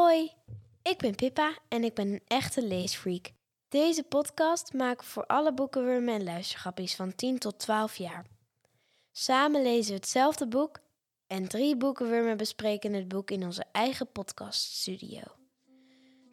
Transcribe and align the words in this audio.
Hoi, 0.00 0.32
ik 0.82 0.98
ben 0.98 1.14
Pippa 1.14 1.58
en 1.68 1.84
ik 1.84 1.94
ben 1.94 2.08
een 2.08 2.22
echte 2.26 2.66
leesfreak. 2.66 3.30
Deze 3.68 4.02
podcast 4.02 4.72
maken 4.72 5.04
we 5.04 5.10
voor 5.10 5.26
alle 5.26 5.54
boekenwurmen 5.54 6.14
en 6.14 6.24
luistergrappies 6.24 6.94
van 6.94 7.14
10 7.14 7.38
tot 7.38 7.58
12 7.58 7.96
jaar. 7.96 8.26
Samen 9.12 9.62
lezen 9.62 9.90
we 9.90 9.96
hetzelfde 9.96 10.48
boek 10.48 10.78
en 11.26 11.48
drie 11.48 11.76
boekenwurmen 11.76 12.36
bespreken 12.36 12.92
het 12.92 13.08
boek 13.08 13.30
in 13.30 13.44
onze 13.44 13.64
eigen 13.72 14.12
podcaststudio. 14.12 15.22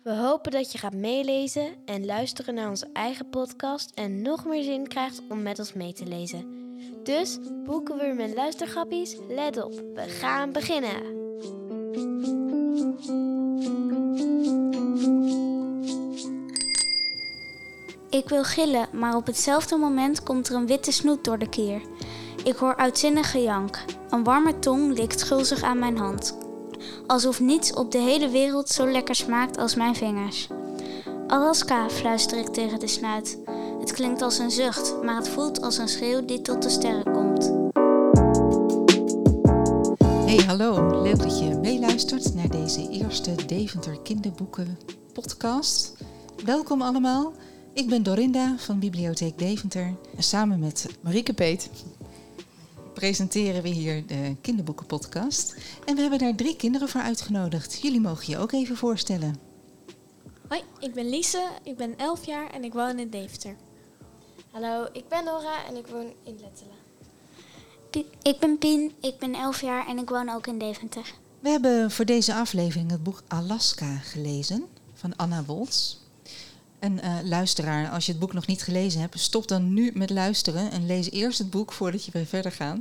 We 0.04 0.16
hopen 0.16 0.52
dat 0.52 0.72
je 0.72 0.78
gaat 0.78 0.94
meelezen 0.94 1.76
en 1.86 2.06
luisteren 2.06 2.54
naar 2.54 2.70
onze 2.70 2.90
eigen 2.94 3.30
podcast 3.30 3.92
en 3.92 4.22
nog 4.22 4.46
meer 4.46 4.64
zin 4.64 4.88
krijgt 4.88 5.22
om 5.30 5.42
met 5.42 5.60
ons 5.60 5.74
mee 5.74 5.94
te 5.94 6.06
lezen. 6.06 6.74
Dus, 7.04 7.38
boekenwurmen 7.64 8.26
en 8.26 8.34
luistergrappies, 8.34 9.18
let 9.28 9.64
op, 9.64 9.74
we 9.94 10.10
gaan 10.10 10.52
beginnen! 10.52 11.26
Ik 18.18 18.30
wil 18.30 18.44
gillen, 18.44 18.88
maar 18.92 19.16
op 19.16 19.26
hetzelfde 19.26 19.78
moment 19.78 20.24
komt 20.24 20.50
er 20.50 20.56
een 20.56 20.68
witte 20.68 20.92
snoet 20.92 21.24
door 21.24 21.38
de 21.38 21.50
kier. 21.50 21.82
Ik 22.44 22.56
hoor 22.56 22.76
uitzinnig 22.76 23.32
gejank. 23.32 23.86
Een 24.10 24.24
warme 24.24 24.60
tong 24.60 24.98
likt 24.98 25.20
schulzig 25.20 25.62
aan 25.62 25.80
mijn 25.80 25.98
hand. 25.98 26.38
Alsof 27.08 27.40
niets 27.40 27.74
op 27.74 27.92
de 27.92 27.98
hele 27.98 28.30
wereld 28.30 28.70
zo 28.70 28.92
lekker 28.92 29.16
smaakt 29.16 29.58
als 29.58 29.76
mijn 29.76 29.96
vingers. 29.96 30.48
Alaska, 31.28 31.90
fluister 31.90 32.38
ik 32.38 32.48
tegen 32.48 32.80
de 32.80 32.88
snuit. 32.88 33.38
Het 33.80 33.92
klinkt 33.92 34.22
als 34.22 34.38
een 34.38 34.52
zucht, 34.52 34.96
maar 35.04 35.16
het 35.16 35.30
voelt 35.30 35.62
als 35.62 35.78
een 35.78 35.88
schreeuw 35.88 36.26
die 36.26 36.42
tot 36.42 36.62
de 36.62 36.70
sterren 36.70 37.14
komt. 37.14 37.54
Hey, 40.26 40.46
hallo. 40.46 41.02
Leuk 41.02 41.20
dat 41.20 41.40
je 41.40 41.58
meeluistert 41.62 42.36
naar 42.36 42.50
deze 42.50 42.90
eerste 42.90 43.36
Deventer 43.46 44.00
Kinderboeken 44.02 44.80
podcast. 45.14 45.94
Welkom 46.46 46.82
allemaal. 46.82 47.34
Ik 47.78 47.90
ben 47.90 48.04
Dorinda 48.04 48.56
van 48.58 48.80
Bibliotheek 48.80 49.38
Deventer. 49.38 49.96
En 50.16 50.24
samen 50.24 50.60
met 50.60 50.90
Marieke 51.02 51.34
Peet 51.34 51.70
presenteren 52.94 53.62
we 53.62 53.70
hier 53.70 54.08
de 54.08 54.36
kinderboekenpodcast. 54.42 55.56
En 55.86 55.96
we 55.96 56.02
hebben 56.02 56.20
daar 56.20 56.36
drie 56.36 56.56
kinderen 56.56 56.90
voor 56.90 57.02
uitgenodigd. 57.02 57.82
Jullie 57.82 58.00
mogen 58.00 58.30
je 58.30 58.38
ook 58.38 58.52
even 58.52 58.78
voorstellen. 58.78 59.36
Hoi, 60.48 60.62
ik 60.80 60.94
ben 60.94 61.10
Lise, 61.10 61.50
ik 61.64 61.78
ben 61.78 61.98
11 61.98 62.26
jaar 62.26 62.50
en 62.50 62.64
ik 62.64 62.74
woon 62.74 63.00
in 63.00 63.10
Deventer. 63.10 63.56
Hallo, 64.52 64.88
ik 64.94 65.08
ben 65.08 65.24
Nora 65.24 65.66
en 65.68 65.76
ik 65.76 65.88
woon 65.88 66.14
in 66.24 66.40
Lettelen. 66.42 66.76
Ik 68.22 68.40
ben 68.40 68.58
Pien, 68.58 68.92
ik 69.00 69.18
ben 69.18 69.34
11 69.34 69.62
jaar 69.62 69.88
en 69.88 69.98
ik 69.98 70.10
woon 70.10 70.30
ook 70.30 70.48
in 70.48 70.60
Deventer. 70.60 71.14
We 71.40 71.50
hebben 71.50 71.92
voor 71.92 72.06
deze 72.06 72.34
aflevering 72.34 72.92
het 72.92 73.04
boek 73.04 73.24
Alaska 73.28 73.98
gelezen 73.98 74.66
van 74.94 75.16
Anna 75.16 75.44
Woltz. 75.44 76.07
En 76.80 77.00
eh, 77.02 77.16
luisteraar, 77.24 77.90
als 77.90 78.06
je 78.06 78.12
het 78.12 78.22
boek 78.22 78.34
nog 78.34 78.48
niet 78.48 78.62
gelezen 78.64 79.02
hebt, 79.02 79.20
stop 79.20 79.48
dan 79.48 79.74
nu 79.74 79.92
met 79.94 80.10
luisteren 80.10 80.72
en 80.72 80.86
lees 80.86 81.12
eerst 81.12 81.40
het 81.40 81.50
boek 81.50 81.74
voordat 81.74 82.06
je 82.06 82.12
weer 82.12 82.26
verder 82.26 82.52
gaat. 82.52 82.78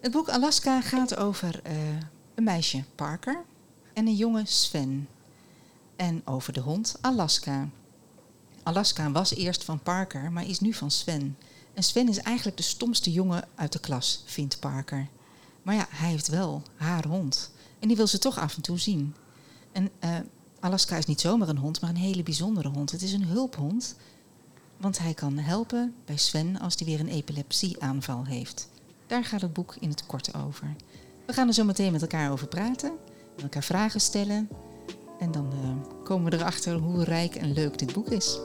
Het 0.00 0.12
boek 0.12 0.28
Alaska 0.28 0.80
gaat 0.80 1.16
over 1.16 1.60
eh, 1.62 1.74
een 2.34 2.44
meisje, 2.44 2.84
Parker, 2.94 3.44
en 3.92 4.06
een 4.06 4.16
jongen, 4.16 4.46
Sven. 4.46 5.08
En 5.96 6.22
over 6.24 6.52
de 6.52 6.60
hond, 6.60 6.96
Alaska. 7.00 7.68
Alaska 8.62 9.10
was 9.10 9.34
eerst 9.34 9.64
van 9.64 9.80
Parker, 9.80 10.32
maar 10.32 10.46
is 10.46 10.60
nu 10.60 10.72
van 10.72 10.90
Sven. 10.90 11.36
En 11.74 11.82
Sven 11.82 12.08
is 12.08 12.18
eigenlijk 12.18 12.56
de 12.56 12.62
stomste 12.62 13.12
jongen 13.12 13.48
uit 13.54 13.72
de 13.72 13.80
klas, 13.80 14.22
vindt 14.24 14.60
Parker. 14.60 15.08
Maar 15.62 15.74
ja, 15.74 15.86
hij 15.90 16.10
heeft 16.10 16.28
wel 16.28 16.62
haar 16.76 17.06
hond. 17.06 17.50
En 17.78 17.88
die 17.88 17.96
wil 17.96 18.06
ze 18.06 18.18
toch 18.18 18.38
af 18.38 18.56
en 18.56 18.62
toe 18.62 18.78
zien. 18.78 19.14
En 19.72 19.90
eh, 19.98 20.16
Alaska 20.60 20.96
is 20.96 21.06
niet 21.06 21.20
zomaar 21.20 21.48
een 21.48 21.58
hond, 21.58 21.80
maar 21.80 21.90
een 21.90 21.96
hele 21.96 22.22
bijzondere 22.22 22.68
hond. 22.68 22.90
Het 22.90 23.02
is 23.02 23.12
een 23.12 23.24
hulphond, 23.24 23.96
want 24.76 24.98
hij 24.98 25.14
kan 25.14 25.38
helpen 25.38 25.94
bij 26.04 26.16
Sven 26.16 26.60
als 26.60 26.74
hij 26.76 26.86
weer 26.86 27.00
een 27.00 27.08
epilepsieaanval 27.08 28.24
heeft. 28.24 28.68
Daar 29.06 29.24
gaat 29.24 29.40
het 29.40 29.52
boek 29.52 29.76
in 29.80 29.88
het 29.88 30.06
kort 30.06 30.34
over. 30.34 30.74
We 31.26 31.32
gaan 31.32 31.48
er 31.48 31.54
zo 31.54 31.64
meteen 31.64 31.92
met 31.92 32.02
elkaar 32.02 32.30
over 32.30 32.46
praten, 32.46 32.92
elkaar 33.42 33.64
vragen 33.64 34.00
stellen. 34.00 34.48
En 35.18 35.32
dan 35.32 35.52
eh, 35.52 36.04
komen 36.04 36.30
we 36.30 36.36
erachter 36.36 36.74
hoe 36.74 37.04
rijk 37.04 37.34
en 37.34 37.52
leuk 37.52 37.78
dit 37.78 37.92
boek 37.92 38.08
is. 38.08 38.38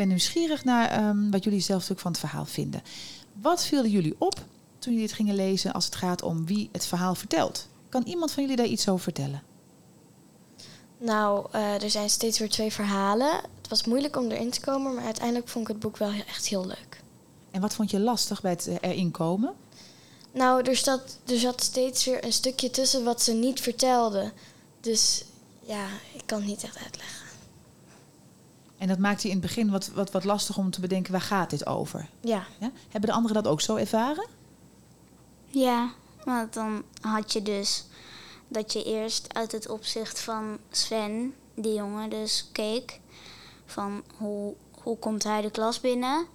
Ben 0.00 0.08
nieuwsgierig 0.08 0.64
naar 0.64 0.90
ehm, 0.90 1.30
wat 1.30 1.44
jullie 1.44 1.60
zelf 1.60 1.90
van 1.96 2.10
het 2.10 2.20
verhaal 2.20 2.44
vinden. 2.44 2.82
Wat 3.32 3.64
viel 3.64 3.86
jullie 3.86 4.14
op 4.18 4.34
toen 4.78 4.92
jullie 4.92 5.06
het 5.06 5.16
gingen 5.16 5.34
lezen 5.34 5.72
als 5.72 5.84
het 5.84 5.94
gaat 5.94 6.22
om 6.22 6.46
wie 6.46 6.68
het 6.72 6.86
verhaal 6.86 7.14
vertelt? 7.14 7.68
Kan 7.88 8.02
iemand 8.02 8.32
van 8.32 8.42
jullie 8.42 8.58
daar 8.58 8.66
iets 8.66 8.88
over 8.88 9.02
vertellen? 9.02 9.42
Nou, 10.98 11.46
eh, 11.52 11.82
er 11.82 11.90
zijn 11.90 12.10
steeds 12.10 12.38
weer 12.38 12.48
twee 12.48 12.72
verhalen. 12.72 13.40
Het 13.56 13.68
was 13.68 13.84
moeilijk 13.84 14.16
om 14.16 14.30
erin 14.30 14.50
te 14.50 14.60
komen, 14.60 14.94
maar 14.94 15.04
uiteindelijk 15.04 15.48
vond 15.48 15.68
ik 15.68 15.72
het 15.72 15.82
boek 15.82 15.96
wel 15.96 16.12
echt 16.26 16.46
heel 16.46 16.66
leuk. 16.66 17.02
En 17.50 17.60
wat 17.60 17.74
vond 17.74 17.90
je 17.90 18.00
lastig 18.00 18.40
bij 18.40 18.50
het 18.50 18.66
eh, 18.66 18.76
erin 18.80 19.10
komen? 19.10 19.54
Nou, 20.32 20.62
er, 20.62 20.76
zat, 20.76 21.18
er 21.26 21.38
zat 21.38 21.62
steeds 21.62 22.04
weer 22.04 22.24
een 22.24 22.32
stukje 22.32 22.70
tussen 22.70 23.04
wat 23.04 23.22
ze 23.22 23.32
niet 23.32 23.60
vertelde. 23.60 24.32
Dus 24.80 25.24
ja, 25.60 25.86
ik 26.14 26.22
kan 26.26 26.38
het 26.38 26.48
niet 26.48 26.62
echt 26.62 26.78
uitleggen. 26.78 27.29
En 28.80 28.88
dat 28.88 28.98
maakte 28.98 29.22
je 29.22 29.34
in 29.34 29.38
het 29.38 29.46
begin 29.46 29.70
wat, 29.70 29.88
wat, 29.88 30.10
wat 30.10 30.24
lastig 30.24 30.56
om 30.56 30.70
te 30.70 30.80
bedenken 30.80 31.12
waar 31.12 31.20
gaat 31.20 31.50
dit 31.50 31.66
over? 31.66 32.08
Ja, 32.20 32.46
Ja? 32.58 32.70
Hebben 32.88 33.10
de 33.10 33.16
anderen 33.16 33.42
dat 33.42 33.52
ook 33.52 33.60
zo 33.60 33.76
ervaren? 33.76 34.26
Ja, 35.46 35.90
want 36.24 36.52
dan 36.54 36.82
had 37.00 37.32
je 37.32 37.42
dus 37.42 37.84
dat 38.48 38.72
je 38.72 38.84
eerst 38.84 39.34
uit 39.34 39.52
het 39.52 39.68
opzicht 39.68 40.20
van 40.20 40.58
Sven, 40.70 41.34
die 41.54 41.74
jongen, 41.74 42.10
dus 42.10 42.48
keek 42.52 43.00
van 43.66 44.02
hoe, 44.16 44.54
hoe 44.82 44.98
komt 44.98 45.24
hij 45.24 45.40
de 45.40 45.50
klas 45.50 45.80
binnen. 45.80 46.26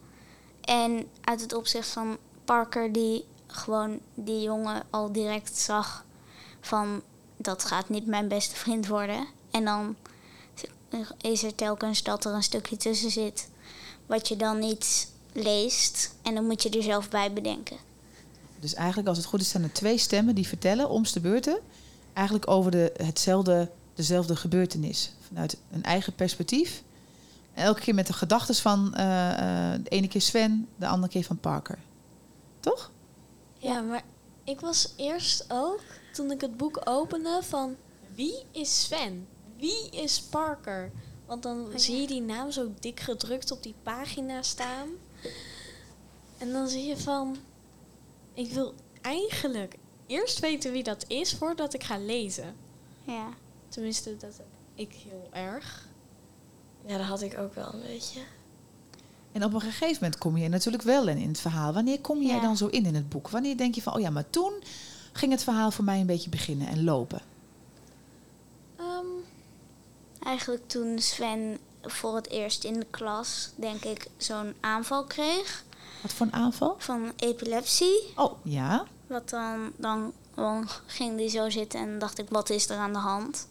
En 0.61 1.07
uit 1.21 1.41
het 1.41 1.53
opzicht 1.53 1.87
van 1.87 2.17
Parker, 2.43 2.91
die 2.91 3.25
gewoon 3.47 3.99
die 4.13 4.41
jongen 4.41 4.83
al 4.89 5.11
direct 5.11 5.57
zag 5.57 6.05
van 6.61 7.01
dat 7.37 7.65
gaat 7.65 7.89
niet 7.89 8.05
mijn 8.05 8.27
beste 8.27 8.55
vriend 8.55 8.87
worden. 8.87 9.27
En 9.51 9.65
dan 9.65 9.95
is 11.21 11.43
er 11.43 11.55
telkens 11.55 12.03
dat 12.03 12.25
er 12.25 12.33
een 12.33 12.43
stukje 12.43 12.77
tussen 12.77 13.11
zit 13.11 13.47
wat 14.05 14.27
je 14.27 14.35
dan 14.35 14.59
niet 14.59 15.07
leest. 15.33 16.15
En 16.21 16.35
dan 16.35 16.45
moet 16.45 16.63
je 16.63 16.69
er 16.69 16.83
zelf 16.83 17.09
bij 17.09 17.33
bedenken. 17.33 17.77
Dus 18.59 18.73
eigenlijk, 18.73 19.07
als 19.07 19.17
het 19.17 19.25
goed 19.25 19.41
is, 19.41 19.49
zijn 19.49 19.63
er 19.63 19.71
twee 19.71 19.97
stemmen 19.97 20.35
die 20.35 20.47
vertellen, 20.47 20.89
om's 20.89 21.11
de 21.11 21.19
beurten, 21.19 21.59
eigenlijk 22.13 22.47
over 22.49 22.71
de, 22.71 22.93
hetzelfde, 22.97 23.69
dezelfde 23.93 24.35
gebeurtenis. 24.35 25.11
Vanuit 25.27 25.57
een 25.71 25.83
eigen 25.83 26.13
perspectief. 26.13 26.83
En 27.53 27.63
elke 27.63 27.81
keer 27.81 27.95
met 27.95 28.07
de 28.07 28.13
gedachten 28.13 28.55
van 28.55 28.93
eh, 28.93 29.73
eh, 29.73 29.79
de 29.83 29.89
ene 29.89 30.07
keer 30.07 30.21
Sven, 30.21 30.67
de 30.75 30.87
andere 30.87 31.11
keer 31.11 31.23
van 31.23 31.37
Parker. 31.37 31.77
Toch? 32.59 32.91
Ja, 33.57 33.81
maar 33.81 34.03
ik 34.43 34.59
was 34.59 34.93
eerst 34.95 35.45
ook, 35.47 35.81
toen 36.13 36.31
ik 36.31 36.41
het 36.41 36.57
boek 36.57 36.81
opende, 36.83 37.39
van 37.43 37.75
wie 38.15 38.43
is 38.51 38.81
Sven? 38.81 39.27
Wie 39.65 39.89
is 40.03 40.21
Parker? 40.21 40.91
Want 41.25 41.43
dan 41.43 41.67
zie 41.75 42.01
je 42.01 42.07
die 42.07 42.21
naam 42.21 42.51
zo 42.51 42.73
dik 42.79 42.99
gedrukt 42.99 43.51
op 43.51 43.63
die 43.63 43.75
pagina 43.83 44.41
staan. 44.41 44.87
En 46.37 46.51
dan 46.51 46.67
zie 46.67 46.83
je 46.85 46.97
van, 46.97 47.37
ik 48.33 48.51
wil 48.51 48.73
eigenlijk 49.01 49.75
eerst 50.07 50.39
weten 50.39 50.71
wie 50.71 50.83
dat 50.83 51.05
is 51.07 51.33
voordat 51.33 51.73
ik 51.73 51.83
ga 51.83 51.97
lezen. 51.97 52.55
Ja. 53.03 53.29
Tenminste, 53.69 54.17
dat 54.17 54.37
heb 54.37 54.45
ik 54.75 54.93
heel 54.93 55.29
erg. 55.31 55.87
ja 56.85 56.97
dat 56.97 57.07
had 57.07 57.21
ik 57.21 57.37
ook 57.37 57.53
wel 57.53 57.73
een 57.73 57.81
beetje. 57.81 58.19
En 59.31 59.43
op 59.43 59.53
een 59.53 59.61
gegeven 59.61 59.93
moment 59.93 60.17
kom 60.17 60.37
je 60.37 60.47
natuurlijk 60.49 60.83
wel 60.83 61.07
in, 61.07 61.17
in 61.17 61.27
het 61.27 61.39
verhaal. 61.39 61.73
Wanneer 61.73 62.01
kom 62.01 62.21
jij 62.21 62.35
Ja. 62.35 62.41
dan 62.41 62.57
zo 62.57 62.67
in 62.67 62.85
in 62.85 62.95
het 62.95 63.09
boek? 63.09 63.29
Wanneer 63.29 63.57
denk 63.57 63.75
je 63.75 63.81
van, 63.81 63.93
oh 63.93 63.99
ja, 64.01 64.09
maar 64.09 64.29
toen 64.29 64.53
ging 65.11 65.31
het 65.31 65.43
verhaal 65.43 65.71
voor 65.71 65.83
mij 65.85 65.99
een 65.99 66.05
beetje 66.05 66.29
beginnen 66.29 66.67
en 66.67 66.83
lopen? 66.83 67.21
Eigenlijk 70.25 70.67
toen 70.67 70.99
Sven 70.99 71.57
voor 71.81 72.15
het 72.15 72.29
eerst 72.29 72.63
in 72.63 72.79
de 72.79 72.85
klas, 72.89 73.49
denk 73.55 73.83
ik, 73.83 74.07
zo'n 74.17 74.53
aanval 74.59 75.03
kreeg 75.03 75.63
Wat 76.01 76.13
voor 76.13 76.25
een 76.25 76.33
aanval? 76.33 76.75
van 76.77 77.11
epilepsie. 77.15 78.13
Oh, 78.15 78.33
ja. 78.43 78.85
Wat 79.07 79.29
dan, 79.29 79.71
dan, 79.75 80.13
dan 80.33 80.67
ging 80.85 81.17
die 81.17 81.29
zo 81.29 81.49
zitten 81.49 81.79
en 81.79 81.99
dacht 81.99 82.17
ik, 82.19 82.29
wat 82.29 82.49
is 82.49 82.69
er 82.69 82.77
aan 82.77 82.93
de 82.93 82.99
hand? 82.99 83.47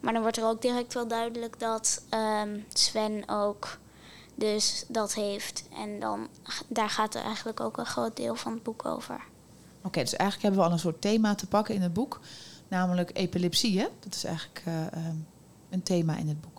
Maar 0.00 0.12
dan 0.12 0.22
wordt 0.22 0.36
er 0.36 0.44
ook 0.44 0.62
direct 0.62 0.94
wel 0.94 1.06
duidelijk 1.06 1.60
dat 1.60 2.02
ehm, 2.08 2.58
Sven 2.72 3.28
ook 3.28 3.78
dus 4.34 4.84
dat 4.88 5.14
heeft. 5.14 5.64
En 5.76 6.00
dan, 6.00 6.28
daar 6.68 6.90
gaat 6.90 7.14
er 7.14 7.22
eigenlijk 7.22 7.60
ook 7.60 7.78
een 7.78 7.86
groot 7.86 8.16
deel 8.16 8.34
van 8.34 8.52
het 8.52 8.62
boek 8.62 8.84
over. 8.84 9.20
Oké, 9.82 10.00
dus 10.00 10.14
eigenlijk 10.16 10.42
hebben 10.42 10.60
we 10.60 10.66
al 10.66 10.72
een 10.72 10.78
soort 10.78 11.00
thema 11.00 11.34
te 11.34 11.46
pakken 11.46 11.74
in 11.74 11.82
het 11.82 11.92
boek. 11.92 12.20
Namelijk 12.68 13.10
epilepsie, 13.12 13.78
hè? 13.78 13.88
Dat 14.00 14.14
is 14.14 14.24
eigenlijk 14.24 14.62
eh, 14.64 14.86
ehm, 14.86 15.16
een 15.72 15.82
thema 15.82 16.16
in 16.16 16.28
het 16.28 16.40
boek. 16.40 16.52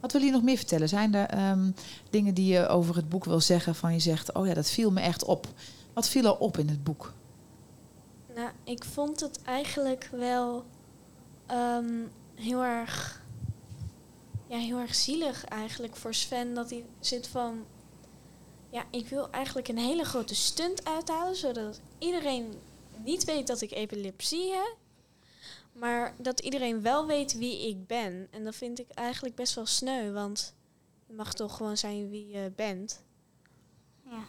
Wat 0.00 0.12
wil 0.12 0.22
je 0.22 0.30
nog 0.30 0.42
meer 0.42 0.56
vertellen? 0.56 0.88
Zijn 0.88 1.14
er 1.14 1.28
ehm, 1.28 1.70
dingen 2.10 2.34
die 2.34 2.52
je 2.52 2.68
over 2.68 2.96
het 2.96 3.08
boek 3.08 3.24
wil 3.24 3.40
zeggen 3.40 3.74
van 3.74 3.92
je 3.92 3.98
zegt, 3.98 4.32
oh 4.32 4.46
ja, 4.46 4.54
dat 4.54 4.70
viel 4.70 4.90
me 4.90 5.00
echt 5.00 5.24
op. 5.24 5.46
Wat 5.92 6.08
viel 6.08 6.24
er 6.24 6.38
op 6.38 6.58
in 6.58 6.68
het 6.68 6.84
boek? 6.84 7.12
Nou, 8.34 8.50
ik 8.64 8.84
vond 8.84 9.20
het 9.20 9.42
eigenlijk 9.42 10.08
wel 10.12 10.64
ehm, 11.46 11.94
heel 12.34 12.62
erg, 12.62 13.22
ja, 14.46 14.56
heel 14.56 14.78
erg 14.78 14.94
zielig 14.94 15.44
eigenlijk 15.44 15.96
voor 15.96 16.14
Sven 16.14 16.54
dat 16.54 16.70
hij 16.70 16.84
zit 17.00 17.26
van, 17.26 17.64
ja, 18.70 18.84
ik 18.90 19.08
wil 19.08 19.30
eigenlijk 19.30 19.68
een 19.68 19.78
hele 19.78 20.04
grote 20.04 20.34
stunt 20.34 20.84
uithalen 20.84 21.36
zodat 21.36 21.80
iedereen 21.98 22.52
niet 23.04 23.24
weet 23.24 23.46
dat 23.46 23.60
ik 23.60 23.70
epilepsie 23.72 24.52
heb, 24.52 24.76
maar 25.78 26.14
dat 26.18 26.40
iedereen 26.40 26.82
wel 26.82 27.06
weet 27.06 27.38
wie 27.38 27.68
ik 27.68 27.86
ben. 27.86 28.28
En 28.30 28.44
dat 28.44 28.54
vind 28.54 28.78
ik 28.78 28.88
eigenlijk 28.90 29.34
best 29.34 29.54
wel 29.54 29.66
sneu, 29.66 30.12
want 30.12 30.54
je 31.06 31.14
mag 31.14 31.34
toch 31.34 31.56
gewoon 31.56 31.76
zijn 31.76 32.08
wie 32.08 32.28
je 32.28 32.52
bent. 32.56 33.02
Ja. 34.04 34.24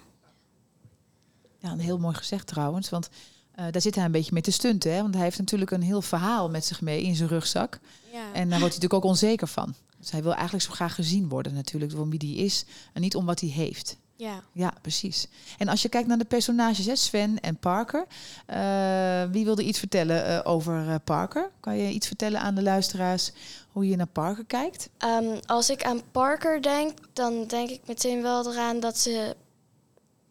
Ja, 1.58 1.72
een 1.72 1.80
heel 1.80 2.00
mooi 2.00 2.16
gezegd 2.16 2.48
trouwens, 2.48 2.90
want 2.90 3.10
eh, 3.52 3.66
daar 3.72 3.82
zit 3.82 3.96
hij 3.96 4.06
een 4.06 4.12
beetje 4.12 4.34
mee 4.34 4.42
te 4.42 4.52
stunten. 4.52 4.94
Hè? 4.94 5.02
Want 5.02 5.14
hij 5.14 5.24
heeft 5.24 5.38
natuurlijk 5.38 5.72
een 5.72 5.82
heel 5.82 6.02
verhaal 6.02 6.50
met 6.50 6.66
zich 6.66 6.82
mee 6.82 7.02
in 7.02 7.16
zijn 7.16 7.30
rugzak. 7.30 7.80
Ja. 8.12 8.34
En 8.34 8.50
daar 8.50 8.60
wordt 8.60 8.60
hij 8.60 8.60
natuurlijk 8.60 8.94
ook 8.94 9.04
onzeker 9.04 9.48
van. 9.48 9.76
Dus 9.98 10.12
hij 10.12 10.24
wil 10.24 10.34
eigenlijk 10.34 10.64
zo 10.64 10.72
graag 10.72 10.96
gezien 10.96 11.30
worden 11.30 11.54
natuurlijk, 11.54 11.94
om 11.98 12.10
wie 12.10 12.20
die 12.20 12.38
is 12.38 12.66
en 12.94 13.02
niet 13.02 13.16
om 13.16 13.26
wat 13.26 13.40
hij 13.40 13.50
heeft. 13.50 13.98
Ja. 14.20 14.44
Ja, 14.52 14.74
precies. 14.82 15.28
En 15.58 15.68
als 15.68 15.82
je 15.82 15.90
kijkt 15.90 16.08
naar 16.08 16.18
de 16.18 16.26
personages, 16.26 16.86
hè, 16.86 16.96
Sven 16.96 17.40
en 17.40 17.58
Parker. 17.58 18.06
eh, 18.46 19.24
wie 19.32 19.46
wilde 19.46 19.64
iets 19.64 19.80
vertellen 19.80 20.26
eh, 20.26 20.40
over 20.44 20.90
eh, 20.90 20.96
Parker? 21.04 21.52
Kan 21.60 21.78
je 21.78 21.92
iets 21.92 22.08
vertellen 22.08 22.40
aan 22.40 22.56
de 22.56 22.62
luisteraars 22.62 23.32
hoe 23.72 23.88
je 23.88 23.96
naar 23.96 24.08
Parker 24.08 24.46
kijkt? 24.46 24.90
Ehm, 24.98 25.38
als 25.46 25.70
ik 25.70 25.84
aan 25.84 26.02
Parker 26.12 26.62
denk, 26.62 26.98
dan 27.14 27.48
denk 27.48 27.70
ik 27.70 27.82
meteen 27.86 28.22
wel 28.22 28.52
eraan 28.52 28.80
dat 28.80 28.98
ze 28.98 29.36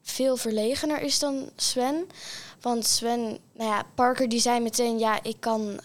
veel 0.03 0.37
verlegener 0.37 1.01
is 1.01 1.19
dan 1.19 1.51
Sven. 1.57 2.07
Want 2.61 2.87
Sven, 2.87 3.39
nou 3.53 3.71
ja, 3.71 3.83
Parker 3.95 4.29
die 4.29 4.41
zei 4.41 4.61
meteen, 4.61 4.99
ja, 4.99 5.23
ik 5.23 5.37
kan, 5.41 5.81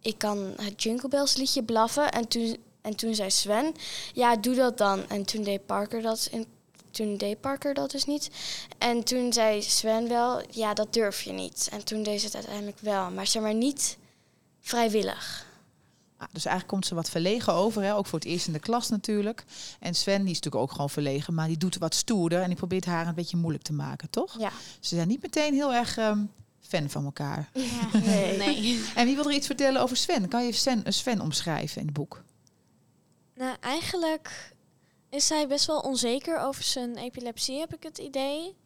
ik 0.00 0.18
kan 0.18 0.54
het 0.60 0.82
Jingle 0.82 1.08
Bells 1.08 1.36
liedje 1.36 1.62
blaffen. 1.62 2.12
En 2.12 2.28
toen, 2.28 2.56
en 2.82 2.96
toen 2.96 3.14
zei 3.14 3.30
Sven, 3.30 3.74
ja, 4.12 4.36
doe 4.36 4.54
dat 4.54 4.78
dan. 4.78 5.08
En 5.08 5.24
toen 5.24 5.42
deed 5.42 5.66
Parker 5.66 6.02
dat 6.02 6.28
in, 6.30 6.46
toen 6.92 7.16
deed 7.16 7.40
Parker 7.40 7.74
dat 7.74 7.90
dus 7.90 8.04
niet. 8.04 8.30
En 8.78 9.04
toen 9.04 9.32
zei 9.32 9.62
Sven 9.62 10.08
wel, 10.08 10.42
ja, 10.50 10.74
dat 10.74 10.92
durf 10.92 11.22
je 11.22 11.32
niet. 11.32 11.68
En 11.72 11.84
toen 11.84 12.02
deed 12.02 12.20
ze 12.20 12.26
het 12.26 12.34
uiteindelijk 12.34 12.78
wel, 12.80 13.10
maar 13.10 13.26
zeg 13.26 13.42
maar 13.42 13.54
niet 13.54 13.96
vrijwillig. 14.60 15.46
Ah, 16.16 16.28
dus 16.32 16.44
eigenlijk 16.44 16.74
komt 16.74 16.86
ze 16.86 16.94
wat 16.94 17.10
verlegen 17.10 17.52
over, 17.52 17.82
hè? 17.82 17.94
ook 17.94 18.06
voor 18.06 18.18
het 18.18 18.28
eerst 18.28 18.46
in 18.46 18.52
de 18.52 18.58
klas 18.58 18.88
natuurlijk. 18.88 19.44
En 19.80 19.94
Sven 19.94 20.22
die 20.22 20.30
is 20.30 20.36
natuurlijk 20.36 20.62
ook 20.62 20.72
gewoon 20.72 20.90
verlegen, 20.90 21.34
maar 21.34 21.46
die 21.46 21.56
doet 21.56 21.78
wat 21.78 21.94
stoerder 21.94 22.40
en 22.40 22.46
die 22.46 22.56
probeert 22.56 22.84
haar 22.84 23.06
een 23.06 23.14
beetje 23.14 23.36
moeilijk 23.36 23.64
te 23.64 23.72
maken, 23.72 24.10
toch? 24.10 24.38
Ja. 24.38 24.50
Ze 24.80 24.94
zijn 24.94 25.08
niet 25.08 25.22
meteen 25.22 25.54
heel 25.54 25.74
erg 25.74 25.96
ehm, 25.96 26.24
fan 26.60 26.90
van 26.90 27.04
elkaar. 27.04 27.50
Ja. 27.54 27.98
Nee. 27.98 28.36
Nee. 28.36 28.84
En 28.94 29.06
wie 29.06 29.14
wil 29.14 29.24
er 29.24 29.32
iets 29.32 29.46
vertellen 29.46 29.82
over 29.82 29.96
Sven? 29.96 30.28
Kan 30.28 30.44
je 30.44 30.52
Sven, 30.52 30.82
Sven 30.88 31.20
omschrijven 31.20 31.80
in 31.80 31.86
het 31.86 31.94
boek? 31.94 32.22
Nou, 33.34 33.56
eigenlijk 33.60 34.52
is 35.12 35.28
hij 35.28 35.48
best 35.48 35.66
wel 35.66 35.80
onzeker 35.80 36.38
over 36.38 36.62
zijn 36.62 36.96
epilepsie, 36.96 37.58
heb 37.58 37.74
ik 37.74 37.82
het 37.82 37.98
idee. 37.98 38.56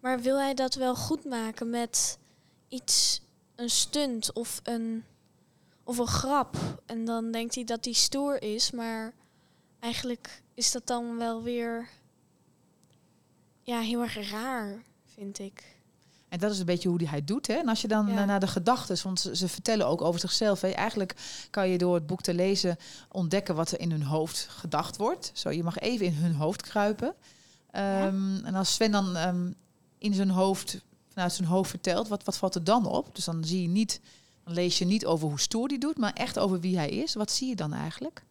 Maar 0.00 0.20
wil 0.20 0.38
hij 0.38 0.54
dat 0.54 0.74
wel 0.74 0.94
goed 0.94 1.24
maken 1.24 1.70
met 1.70 2.18
iets, 2.68 3.20
een 3.54 3.70
stunt 3.70 4.32
of 4.32 4.60
een, 4.62 5.04
of 5.84 5.98
een 5.98 6.06
grap? 6.06 6.56
En 6.86 7.04
dan 7.04 7.30
denkt 7.30 7.54
hij 7.54 7.64
dat 7.64 7.84
hij 7.84 7.94
stoer 7.94 8.42
is, 8.42 8.70
maar 8.70 9.14
eigenlijk 9.80 10.42
is 10.54 10.72
dat 10.72 10.86
dan 10.86 11.16
wel 11.16 11.42
weer 11.42 11.88
ja, 13.62 13.80
heel 13.80 14.00
erg 14.00 14.30
raar, 14.30 14.82
vind 15.04 15.38
ik. 15.38 15.73
En 16.34 16.40
dat 16.40 16.50
is 16.52 16.58
een 16.58 16.66
beetje 16.66 16.88
hoe 16.88 16.98
die 16.98 17.08
hij 17.08 17.24
doet. 17.24 17.46
Hè? 17.46 17.54
En 17.54 17.68
als 17.68 17.80
je 17.80 17.88
dan 17.88 18.06
Ja. 18.06 18.24
naar 18.24 18.40
de 18.40 18.46
gedachten, 18.46 18.96
want 19.02 19.20
ze, 19.20 19.36
ze 19.36 19.48
vertellen 19.48 19.86
ook 19.86 20.00
over 20.02 20.20
zichzelf. 20.20 20.60
Hè? 20.60 20.68
Eigenlijk 20.68 21.14
kan 21.50 21.68
je 21.68 21.78
door 21.78 21.94
het 21.94 22.06
boek 22.06 22.20
te 22.22 22.34
lezen 22.34 22.76
ontdekken 23.08 23.54
wat 23.54 23.70
er 23.70 23.80
in 23.80 23.90
hun 23.90 24.02
hoofd 24.02 24.46
gedacht 24.50 24.96
wordt. 24.96 25.30
Zo, 25.34 25.50
je 25.50 25.62
mag 25.62 25.78
even 25.78 26.06
in 26.06 26.12
hun 26.14 26.34
hoofd 26.34 26.62
kruipen. 26.62 27.14
Ehm, 27.70 28.44
En 28.44 28.54
als 28.54 28.74
Sven 28.74 28.90
dan 28.90 29.16
ehm, 29.16 29.50
in 29.98 30.14
zijn 30.14 30.30
hoofd, 30.30 30.80
vanuit 31.12 31.32
zijn 31.32 31.48
hoofd 31.48 31.70
vertelt, 31.70 32.08
wat, 32.08 32.24
wat 32.24 32.36
valt 32.36 32.54
er 32.54 32.64
dan 32.64 32.86
op? 32.86 33.14
Dus 33.14 33.24
dan 33.24 33.44
zie 33.44 33.62
je 33.62 33.68
niet, 33.68 34.00
dan 34.44 34.54
lees 34.54 34.78
je 34.78 34.84
niet 34.84 35.06
over 35.06 35.28
hoe 35.28 35.40
stoer 35.40 35.68
die 35.68 35.78
doet, 35.78 35.98
maar 35.98 36.12
echt 36.12 36.38
over 36.38 36.60
wie 36.60 36.76
hij 36.76 36.88
is. 36.90 37.14
Wat 37.14 37.30
zie 37.30 37.48
je 37.48 37.56
dan 37.56 37.72
eigenlijk? 37.72 38.22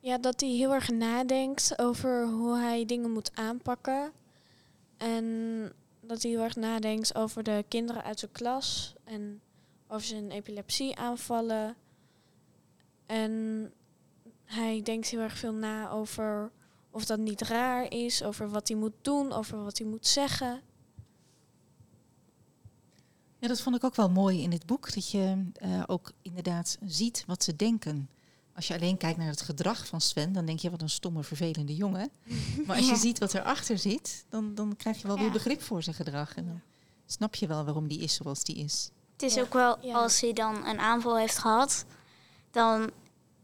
Ja, 0.00 0.18
dat 0.18 0.40
hij 0.40 0.50
heel 0.50 0.72
erg 0.74 0.88
nadenkt 0.90 1.78
over 1.78 2.26
hoe 2.28 2.56
hij 2.56 2.84
dingen 2.86 3.10
moet 3.12 3.30
aanpakken. 3.34 4.10
En 4.96 5.24
dat 6.06 6.22
hij 6.22 6.30
heel 6.30 6.42
erg 6.42 6.56
nadenkt 6.56 7.14
over 7.14 7.42
de 7.42 7.64
kinderen 7.68 8.04
uit 8.04 8.18
zijn 8.18 8.32
klas 8.32 8.94
en 9.04 9.40
over 9.88 10.06
zijn 10.06 10.30
epilepsieaanvallen. 10.30 11.76
En 13.06 13.72
hij 14.44 14.82
denkt 14.82 15.08
heel 15.08 15.20
erg 15.20 15.38
veel 15.38 15.52
na 15.52 15.90
over 15.90 16.50
of 16.90 17.04
dat 17.04 17.18
niet 17.18 17.42
raar 17.42 17.92
is, 17.92 18.22
over 18.22 18.50
wat 18.50 18.68
hij 18.68 18.76
moet 18.76 18.92
doen, 19.02 19.32
over 19.32 19.64
wat 19.64 19.78
hij 19.78 19.86
moet 19.86 20.06
zeggen. 20.06 20.62
Ja, 23.38 23.48
dat 23.48 23.60
vond 23.60 23.76
ik 23.76 23.84
ook 23.84 23.94
wel 23.94 24.10
mooi 24.10 24.42
in 24.42 24.50
dit 24.50 24.66
boek. 24.66 24.94
Dat 24.94 25.10
je 25.10 25.44
eh, 25.54 25.82
ook 25.86 26.12
inderdaad 26.22 26.78
ziet 26.86 27.24
wat 27.26 27.44
ze 27.44 27.56
denken. 27.56 28.08
Als 28.54 28.66
je 28.66 28.74
alleen 28.74 28.96
kijkt 28.96 29.18
naar 29.18 29.26
het 29.28 29.40
gedrag 29.40 29.86
van 29.86 30.00
Sven, 30.00 30.32
dan 30.32 30.44
denk 30.46 30.58
je 30.58 30.70
wat 30.70 30.82
een 30.82 30.90
stomme, 30.90 31.22
vervelende 31.22 31.74
jongen. 31.74 32.10
Maar 32.66 32.76
als 32.76 32.84
je 32.86 32.92
Ja. 32.92 32.98
ziet 32.98 33.18
wat 33.18 33.34
erachter 33.34 33.78
zit, 33.78 34.24
dan, 34.28 34.54
dan 34.54 34.76
krijg 34.76 35.00
je 35.00 35.06
wel 35.06 35.18
weer 35.18 35.30
begrip 35.30 35.62
voor 35.62 35.82
zijn 35.82 35.96
gedrag. 35.96 36.34
En 36.34 36.46
dan 36.46 36.60
snap 37.06 37.34
je 37.34 37.46
wel 37.46 37.64
waarom 37.64 37.88
die 37.88 37.98
is 38.00 38.14
zoals 38.14 38.44
die 38.44 38.56
is. 38.56 38.90
Het 39.12 39.22
is 39.22 39.34
Ja. 39.34 39.42
ook 39.42 39.52
wel, 39.52 39.78
Ja. 39.86 39.94
als 39.94 40.20
hij 40.20 40.32
dan 40.32 40.66
een 40.66 40.78
aanval 40.78 41.16
heeft 41.18 41.38
gehad, 41.38 41.84
dan... 42.50 42.90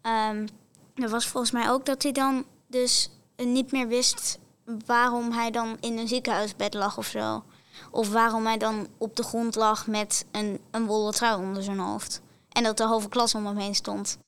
ehm 0.02 0.46
er 0.94 1.08
was 1.08 1.26
volgens 1.26 1.52
mij 1.52 1.70
ook 1.70 1.86
dat 1.86 2.02
hij 2.02 2.12
dan 2.12 2.44
dus 2.66 3.10
niet 3.36 3.72
meer 3.72 3.88
wist 3.88 4.38
waarom 4.86 5.32
hij 5.32 5.50
dan 5.50 5.76
in 5.80 5.98
een 5.98 6.08
ziekenhuisbed 6.08 6.74
lag 6.74 6.98
of 6.98 7.06
zo. 7.06 7.44
Of 7.90 8.10
waarom 8.10 8.46
hij 8.46 8.58
dan 8.58 8.88
op 8.98 9.16
de 9.16 9.22
grond 9.22 9.54
lag 9.54 9.86
met 9.86 10.24
een, 10.30 10.60
een 10.70 10.86
wollen 10.86 11.12
trui 11.14 11.36
onder 11.42 11.62
zijn 11.62 11.78
hoofd. 11.78 12.20
En 12.48 12.62
dat 12.62 12.76
de 12.76 12.84
halve 12.84 13.08
klas 13.08 13.34
om 13.34 13.46
hem 13.46 13.56
heen 13.56 13.74
stond. 13.74 14.18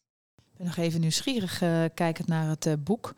Ik 0.53 0.59
ben 0.59 0.67
nog 0.67 0.77
even 0.77 1.01
nieuwsgierig 1.01 1.63
eh, 1.63 1.85
kijkend 1.95 2.29
naar 2.29 2.49
het 2.49 2.67
eh, 2.67 2.73
boek. 2.79 3.15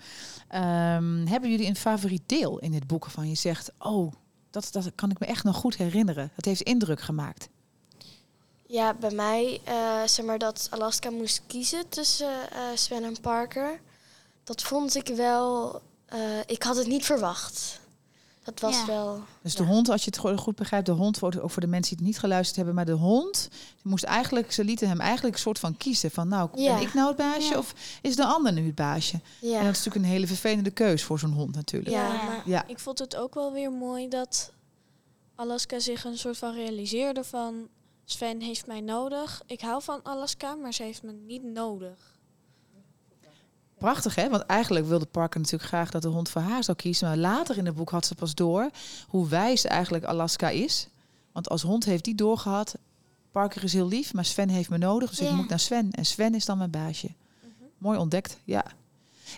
Ehm, 0.48 1.26
hebben 1.26 1.50
jullie 1.50 1.66
een 1.66 1.76
favoriet 1.76 2.22
deel 2.26 2.58
in 2.58 2.70
dit 2.70 2.86
boek 2.86 3.02
waarvan 3.04 3.28
je 3.28 3.34
zegt, 3.34 3.72
oh, 3.78 4.12
dat, 4.50 4.68
dat 4.72 4.92
kan 4.94 5.10
ik 5.10 5.18
me 5.18 5.26
echt 5.26 5.44
nog 5.44 5.56
goed 5.56 5.76
herinneren. 5.76 6.30
Dat 6.34 6.44
heeft 6.44 6.60
indruk 6.60 7.00
gemaakt. 7.00 7.48
Ja, 8.66 8.94
bij 8.94 9.10
mij, 9.10 9.60
eh, 9.64 10.02
zeg 10.06 10.24
maar 10.24 10.38
dat 10.38 10.66
Alaska 10.70 11.10
moest 11.10 11.42
kiezen 11.46 11.88
tussen 11.88 12.32
Sven 12.74 13.04
en 13.04 13.20
Parker. 13.20 13.80
Dat 14.44 14.62
vond 14.62 14.94
ik 14.94 15.06
wel, 15.16 15.80
ik 16.46 16.62
had 16.62 16.76
het 16.76 16.86
niet 16.86 17.04
verwacht. 17.04 17.80
Dat 18.44 18.60
was 18.60 18.76
Ja. 18.78 18.86
wel. 18.86 19.22
Dus 19.42 19.54
de 19.54 19.62
Ja. 19.62 19.68
hond, 19.68 19.88
als 19.88 20.04
je 20.04 20.10
het 20.10 20.18
go- 20.18 20.36
goed 20.36 20.54
begrijpt, 20.56 20.86
de 20.86 20.92
hond, 20.92 21.22
ook 21.22 21.50
voor 21.50 21.60
de 21.62 21.66
mensen 21.68 21.96
die 21.96 21.98
het 22.06 22.14
niet 22.14 22.18
geluisterd 22.18 22.56
hebben, 22.56 22.74
maar 22.74 22.84
de 22.84 22.92
hond, 22.92 23.48
die 23.50 23.90
moest 23.90 24.04
eigenlijk, 24.04 24.52
ze 24.52 24.64
lieten 24.64 24.88
hem 24.88 25.00
eigenlijk 25.00 25.34
een 25.34 25.40
soort 25.40 25.58
van 25.58 25.76
kiezen 25.76 26.10
van, 26.10 26.28
nou, 26.28 26.48
Ja. 26.60 26.74
ben 26.74 26.82
ik 26.82 26.94
nou 26.94 27.08
het 27.08 27.16
baasje 27.16 27.52
Ja. 27.52 27.58
of 27.58 27.74
is 28.02 28.16
de 28.16 28.24
ander 28.24 28.52
nu 28.52 28.66
het 28.66 28.74
baasje? 28.74 29.20
Ja, 29.40 29.48
En 29.58 29.64
dat 29.64 29.72
is 29.72 29.78
natuurlijk 29.78 30.04
een 30.04 30.10
hele 30.10 30.26
vervelende 30.26 30.70
keus 30.70 31.02
voor 31.02 31.18
zo'n 31.18 31.32
hond 31.32 31.54
natuurlijk. 31.54 31.90
Ja. 31.94 32.06
Ja, 32.14 32.22
maar 32.24 32.42
Ja. 32.44 32.64
ik 32.66 32.78
vond 32.78 32.98
het 32.98 33.16
ook 33.16 33.34
wel 33.34 33.52
weer 33.52 33.72
mooi 33.72 34.08
dat 34.08 34.52
Alaska 35.34 35.78
zich 35.78 36.04
een 36.04 36.18
soort 36.18 36.38
van 36.38 36.54
realiseerde 36.54 37.24
van 37.24 37.68
Sven 38.04 38.40
heeft 38.40 38.66
mij 38.66 38.80
nodig. 38.80 39.42
Ik 39.46 39.60
hou 39.60 39.82
van 39.82 40.00
Alaska, 40.02 40.54
maar 40.54 40.74
ze 40.74 40.82
heeft 40.82 41.02
me 41.02 41.12
niet 41.12 41.42
nodig. 41.42 42.12
Prachtig, 43.78 44.14
hè? 44.14 44.28
Want 44.28 44.42
eigenlijk 44.42 44.86
wilde 44.86 45.06
Parker 45.06 45.40
natuurlijk 45.40 45.68
graag 45.68 45.90
dat 45.90 46.02
de 46.02 46.08
hond 46.08 46.28
voor 46.28 46.42
haar 46.42 46.64
zou 46.64 46.76
kiezen. 46.76 47.08
Maar 47.08 47.16
later 47.16 47.58
in 47.58 47.66
het 47.66 47.74
boek 47.74 47.90
had 47.90 48.06
ze 48.06 48.14
pas 48.14 48.34
door 48.34 48.70
hoe 49.08 49.28
wijs 49.28 49.64
eigenlijk 49.64 50.04
Alaska 50.04 50.48
is. 50.48 50.88
Want 51.32 51.48
als 51.48 51.62
hond 51.62 51.84
heeft 51.84 52.04
die 52.04 52.14
doorgehad. 52.14 52.74
Parker 53.30 53.64
is 53.64 53.72
heel 53.72 53.88
lief, 53.88 54.14
maar 54.14 54.24
Sven 54.24 54.48
heeft 54.48 54.70
me 54.70 54.78
nodig. 54.78 55.10
Dus 55.10 55.20
ik 55.20 55.30
moet 55.30 55.48
naar 55.48 55.60
Sven. 55.60 55.90
En 55.90 56.06
Sven 56.06 56.34
is 56.34 56.44
dan 56.44 56.58
mijn 56.58 56.70
baasje. 56.70 57.08
Mooi 57.78 57.98
ontdekt, 57.98 58.38
ja. 58.44 58.64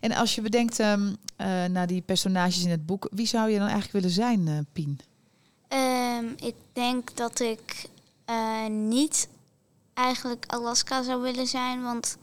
En 0.00 0.12
als 0.12 0.34
je 0.34 0.40
bedenkt 0.40 0.78
ehm, 0.78 1.14
eh, 1.36 1.64
naar 1.64 1.86
die 1.86 2.00
personages 2.00 2.64
in 2.64 2.70
het 2.70 2.86
boek. 2.86 3.08
Wie 3.10 3.26
zou 3.26 3.50
je 3.50 3.58
dan 3.58 3.68
eigenlijk 3.68 3.92
willen 3.92 4.10
zijn, 4.10 4.48
eh, 4.48 4.58
Pien? 4.72 5.00
Ehm, 5.68 6.24
ik 6.36 6.54
denk 6.72 7.16
dat 7.16 7.40
ik 7.40 7.88
eh, 8.24 8.66
niet 8.66 9.28
eigenlijk 9.94 10.44
Alaska 10.46 11.02
zou 11.02 11.22
willen 11.22 11.46
zijn, 11.46 11.82
want 11.82 12.16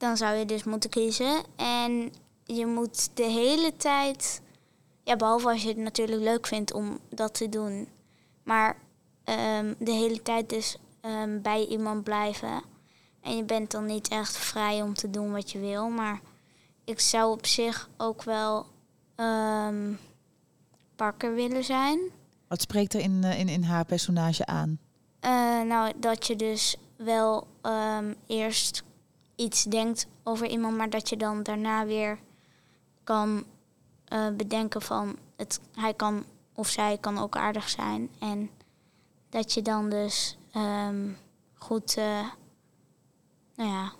dan 0.00 0.16
zou 0.16 0.36
je 0.36 0.44
dus 0.44 0.64
moeten 0.64 0.90
kiezen. 0.90 1.42
En 1.56 2.12
je 2.44 2.66
moet 2.66 3.16
de 3.16 3.22
hele 3.22 3.76
tijd, 3.76 4.42
ja, 5.04 5.16
behalve 5.16 5.48
als 5.48 5.62
je 5.62 5.68
het 5.68 5.76
natuurlijk 5.76 6.20
leuk 6.20 6.46
vindt 6.46 6.72
om 6.72 6.98
dat 7.08 7.34
te 7.34 7.48
doen, 7.48 7.88
maar 8.42 8.76
ehm, 9.24 9.74
de 9.78 9.92
hele 9.92 10.22
tijd 10.22 10.48
dus 10.48 10.76
ehm, 11.00 11.40
bij 11.40 11.66
iemand 11.66 12.04
blijven. 12.04 12.62
En 13.22 13.36
je 13.36 13.44
bent 13.44 13.70
dan 13.70 13.86
niet 13.86 14.08
echt 14.08 14.36
vrij 14.36 14.82
om 14.82 14.94
te 14.94 15.10
doen 15.10 15.32
wat 15.32 15.50
je 15.50 15.58
wil, 15.58 15.88
maar 15.88 16.20
ik 16.84 17.00
zou 17.00 17.32
op 17.32 17.46
zich 17.46 17.88
ook 17.96 18.22
wel 18.22 18.66
ehm 19.16 19.92
Parker 20.96 21.34
willen 21.34 21.64
zijn. 21.64 21.98
Wat 22.48 22.60
spreekt 22.60 22.94
er 22.94 23.00
in, 23.00 23.24
eh, 23.24 23.38
in, 23.38 23.48
in 23.48 23.62
haar 23.62 23.84
personage 23.84 24.46
aan? 24.46 24.78
Eh, 25.20 25.30
nou, 25.62 25.92
dat 25.96 26.26
je 26.26 26.36
dus 26.36 26.76
wel 26.96 27.46
ehm, 27.62 28.14
eerst 28.26 28.82
iets 29.40 29.64
denkt 29.64 30.06
over 30.22 30.46
iemand, 30.46 30.76
maar 30.76 30.90
dat 30.90 31.08
je 31.08 31.16
dan 31.16 31.42
daarna 31.42 31.86
weer 31.86 32.18
kan 33.04 33.44
eh, 34.04 34.28
bedenken 34.36 34.82
van 34.82 35.16
het, 35.36 35.60
hij 35.74 35.94
kan 35.94 36.24
of 36.54 36.68
zij 36.68 36.98
kan 36.98 37.18
ook 37.18 37.36
aardig 37.36 37.68
zijn. 37.68 38.10
En 38.18 38.50
dat 39.28 39.52
je 39.52 39.62
dan 39.62 39.90
dus 39.90 40.38
ehm, 40.52 41.08
goed, 41.54 41.96
eh, 41.96 42.28
nou 43.54 43.70
ja, 43.70 43.92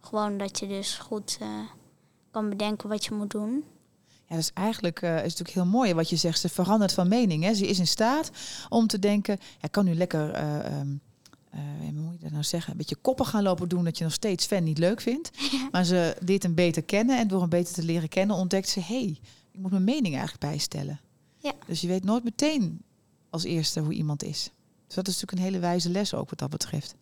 gewoon 0.00 0.38
dat 0.38 0.58
je 0.58 0.66
dus 0.66 0.98
goed 0.98 1.38
eh, 1.40 1.48
kan 2.30 2.48
bedenken 2.48 2.88
wat 2.88 3.04
je 3.04 3.14
moet 3.14 3.30
doen. 3.30 3.64
Ja, 4.28 4.36
dus 4.36 4.50
eigenlijk 4.54 5.02
eh, 5.02 5.10
is 5.10 5.14
het 5.14 5.22
natuurlijk 5.22 5.54
heel 5.54 5.66
mooi 5.66 5.94
wat 5.94 6.10
je 6.10 6.16
zegt. 6.16 6.40
Ze 6.40 6.48
verandert 6.48 6.92
van 6.92 7.08
mening. 7.08 7.44
Hè. 7.44 7.54
Ze 7.54 7.66
is 7.66 7.78
in 7.78 7.86
staat 7.86 8.30
om 8.68 8.86
te 8.86 8.98
denken, 8.98 9.38
ja, 9.60 9.68
kan 9.70 9.84
nu 9.84 9.94
lekker, 9.94 10.30
eh, 10.30 10.66
ehm, 10.66 10.88
eh, 11.58 11.88
hoe 11.88 12.02
moet 12.02 12.14
je 12.14 12.22
dat 12.22 12.30
nou 12.30 12.44
zeggen, 12.44 12.70
een 12.70 12.76
beetje 12.76 12.96
koppen 12.96 13.26
gaan 13.26 13.42
lopen 13.42 13.68
doen 13.68 13.84
dat 13.84 13.98
je 13.98 14.04
nog 14.04 14.12
steeds 14.12 14.44
Sven 14.44 14.64
niet 14.64 14.78
leuk 14.78 15.00
vindt. 15.00 15.30
Maar 15.70 15.84
ze 15.84 16.16
dit 16.24 16.44
een 16.44 16.54
beter 16.54 16.82
kennen 16.82 17.18
en 17.18 17.28
door 17.28 17.40
hem 17.40 17.48
beter 17.48 17.74
te 17.74 17.82
leren 17.82 18.08
kennen 18.08 18.36
ontdekt 18.36 18.68
ze, 18.68 18.80
hé, 18.80 19.00
hey, 19.00 19.18
ik 19.52 19.60
moet 19.60 19.70
mijn 19.70 19.84
mening 19.84 20.14
eigenlijk 20.14 20.40
bijstellen. 20.40 21.00
Ja. 21.36 21.52
Dus 21.66 21.80
je 21.80 21.86
weet 21.88 22.04
nooit 22.04 22.24
meteen 22.24 22.82
als 23.30 23.44
eerste 23.44 23.80
hoe 23.80 23.92
iemand 23.92 24.22
is. 24.22 24.50
Dus 24.86 24.96
dat 24.96 25.08
is 25.08 25.12
natuurlijk 25.12 25.32
een 25.32 25.52
hele 25.52 25.58
wijze 25.58 25.90
les 25.90 26.14
ook 26.14 26.30
wat 26.30 26.38
dat 26.38 26.50
betreft. 26.50 26.94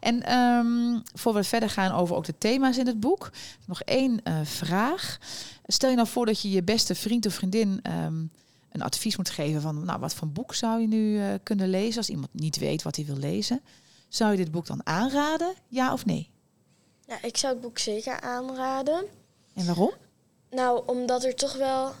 En 0.00 0.22
ehm, 0.22 1.00
voor 1.14 1.34
we 1.34 1.44
verder 1.44 1.70
gaan 1.70 1.92
over 1.92 2.16
ook 2.16 2.24
de 2.24 2.38
thema's 2.38 2.78
in 2.78 2.86
het 2.86 3.00
boek, 3.00 3.30
nog 3.66 3.82
één 3.82 4.22
eh, 4.22 4.40
vraag. 4.44 5.18
Stel 5.66 5.90
je 5.90 5.96
nou 5.96 6.08
voor 6.08 6.26
dat 6.26 6.40
je 6.40 6.50
je 6.50 6.62
beste 6.62 6.94
vriend 6.94 7.26
of 7.26 7.34
vriendin 7.34 7.80
ehm, 7.82 8.24
een 8.72 8.82
advies 8.82 9.16
moet 9.16 9.30
geven 9.30 9.60
van, 9.60 9.84
nou, 9.84 10.00
wat 10.00 10.14
voor 10.14 10.28
boek 10.28 10.54
zou 10.54 10.80
je 10.80 10.88
nu 10.88 11.18
eh, 11.18 11.26
kunnen 11.42 11.70
lezen 11.70 11.96
als 11.96 12.08
iemand 12.08 12.28
niet 12.32 12.58
weet 12.58 12.82
wat 12.82 12.96
hij 12.96 13.04
wil 13.04 13.16
lezen? 13.16 13.60
Zou 14.12 14.30
je 14.30 14.36
dit 14.36 14.50
boek 14.50 14.66
dan 14.66 14.86
aanraden, 14.86 15.54
ja 15.68 15.92
of 15.92 16.04
nee? 16.06 16.30
Ja, 17.06 17.22
ik 17.22 17.36
zou 17.36 17.52
het 17.52 17.62
boek 17.62 17.78
zeker 17.78 18.20
aanraden. 18.20 19.04
En 19.54 19.66
waarom? 19.66 19.90
Nou, 20.50 20.86
omdat 20.86 21.24
er 21.24 21.34
toch 21.34 21.56
wel... 21.56 21.92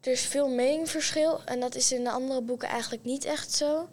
Er 0.00 0.12
is 0.12 0.20
veel 0.26 0.48
meningsverschil 0.48 1.44
en 1.44 1.60
dat 1.60 1.74
is 1.74 1.92
in 1.92 2.04
de 2.04 2.10
andere 2.10 2.42
boeken 2.42 2.68
eigenlijk 2.68 3.04
niet 3.04 3.24
echt 3.24 3.52
zo. 3.52 3.88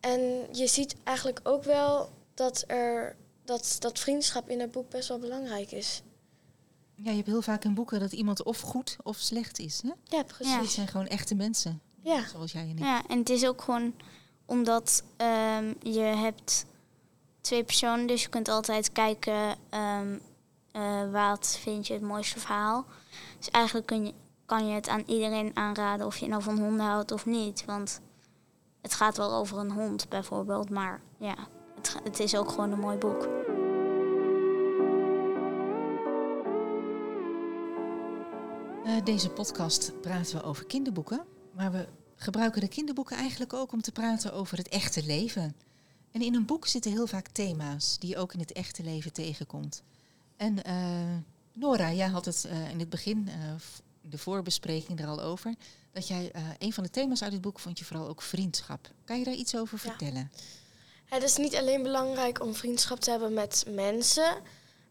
En 0.00 0.20
je 0.52 0.66
ziet 0.66 0.96
eigenlijk 1.04 1.40
ook 1.42 1.64
wel 1.64 2.10
dat, 2.34 2.64
er, 2.66 3.16
dat, 3.44 3.76
dat 3.78 3.98
vriendschap 3.98 4.48
in 4.48 4.60
het 4.60 4.70
boek 4.70 4.90
best 4.90 5.08
wel 5.08 5.18
belangrijk 5.18 5.72
is. 5.72 6.02
Ja, 6.94 7.10
je 7.10 7.16
hebt 7.16 7.28
heel 7.28 7.42
vaak 7.42 7.64
in 7.64 7.74
boeken 7.74 8.00
dat 8.00 8.12
iemand 8.12 8.42
of 8.42 8.60
goed 8.60 8.96
of 9.02 9.16
slecht 9.16 9.58
is. 9.58 9.80
Hè? 9.82 10.16
Ja, 10.16 10.22
precies. 10.22 10.52
Ja. 10.54 10.60
Dit 10.60 10.70
zijn 10.70 10.88
gewoon 10.88 11.06
echte 11.06 11.34
mensen, 11.34 11.80
Ja. 12.02 12.26
zoals 12.28 12.52
jij 12.52 12.62
en 12.62 12.70
ik. 12.70 12.78
Ja, 12.78 13.02
en 13.06 13.18
het 13.18 13.30
is 13.30 13.46
ook 13.46 13.62
gewoon 13.62 13.94
omdat 14.48 15.02
ehm, 15.16 15.72
je 15.82 16.00
hebt 16.00 16.66
twee 17.40 17.64
personen, 17.64 18.06
dus 18.06 18.22
je 18.22 18.28
kunt 18.28 18.48
altijd 18.48 18.92
kijken 18.92 19.56
ehm, 19.68 20.18
eh, 20.72 21.10
wat 21.12 21.58
vind 21.60 21.86
je 21.86 21.92
het 21.92 22.02
mooiste 22.02 22.38
verhaal. 22.38 22.84
Dus 23.38 23.50
eigenlijk 23.50 23.86
kun 23.86 24.06
je, 24.06 24.14
kan 24.46 24.66
je 24.68 24.74
het 24.74 24.88
aan 24.88 25.02
iedereen 25.06 25.50
aanraden 25.54 26.06
of 26.06 26.16
je 26.16 26.28
nou 26.28 26.42
van 26.42 26.58
honden 26.58 26.86
houdt 26.86 27.12
of 27.12 27.26
niet. 27.26 27.64
Want 27.64 28.00
het 28.80 28.94
gaat 28.94 29.16
wel 29.16 29.32
over 29.32 29.58
een 29.58 29.70
hond 29.70 30.08
bijvoorbeeld, 30.08 30.70
maar 30.70 31.00
ja, 31.18 31.34
het, 31.74 31.96
het 32.04 32.20
is 32.20 32.36
ook 32.36 32.50
gewoon 32.50 32.72
een 32.72 32.78
mooi 32.78 32.96
boek. 32.98 33.28
Eh, 38.84 39.04
deze 39.04 39.30
podcast 39.30 40.00
praten 40.00 40.36
we 40.36 40.42
over 40.42 40.66
kinderboeken. 40.66 41.24
Maar 41.54 41.72
we 41.72 41.88
gebruiken 42.18 42.60
de 42.60 42.68
kinderboeken 42.68 43.16
eigenlijk 43.16 43.52
ook 43.52 43.72
om 43.72 43.80
te 43.82 43.92
praten 43.92 44.32
over 44.32 44.56
het 44.58 44.68
echte 44.68 45.04
leven. 45.04 45.56
En 46.12 46.22
in 46.22 46.34
een 46.34 46.46
boek 46.46 46.66
zitten 46.66 46.90
heel 46.90 47.06
vaak 47.06 47.28
thema's 47.28 47.98
die 47.98 48.10
je 48.10 48.16
ook 48.16 48.32
in 48.32 48.40
het 48.40 48.52
echte 48.52 48.82
leven 48.82 49.12
tegenkomt. 49.12 49.82
En 50.36 50.62
eh, 50.64 51.16
Nora, 51.52 51.92
jij 51.92 52.08
had 52.08 52.24
het 52.24 52.44
eh, 52.44 52.70
in 52.70 52.78
het 52.78 52.90
begin, 52.90 53.28
eh, 53.28 53.34
de 54.00 54.18
voorbespreking 54.18 55.00
er 55.00 55.06
al 55.06 55.20
over, 55.20 55.54
dat 55.92 56.08
jij 56.08 56.32
een 56.58 56.72
van 56.72 56.84
de 56.84 56.90
thema's 56.90 57.22
uit 57.22 57.32
het 57.32 57.40
boek 57.40 57.58
vond 57.58 57.78
je 57.78 57.84
vooral 57.84 58.08
ook 58.08 58.22
vriendschap. 58.22 58.90
Kan 59.04 59.18
je 59.18 59.24
daar 59.24 59.34
iets 59.34 59.56
over 59.56 59.78
Ja. 59.82 59.90
vertellen? 59.90 60.30
Het 61.04 61.22
is 61.22 61.36
niet 61.36 61.56
alleen 61.56 61.82
belangrijk 61.82 62.42
om 62.42 62.54
vriendschap 62.54 63.00
te 63.00 63.10
hebben 63.10 63.32
met 63.32 63.64
mensen, 63.68 64.36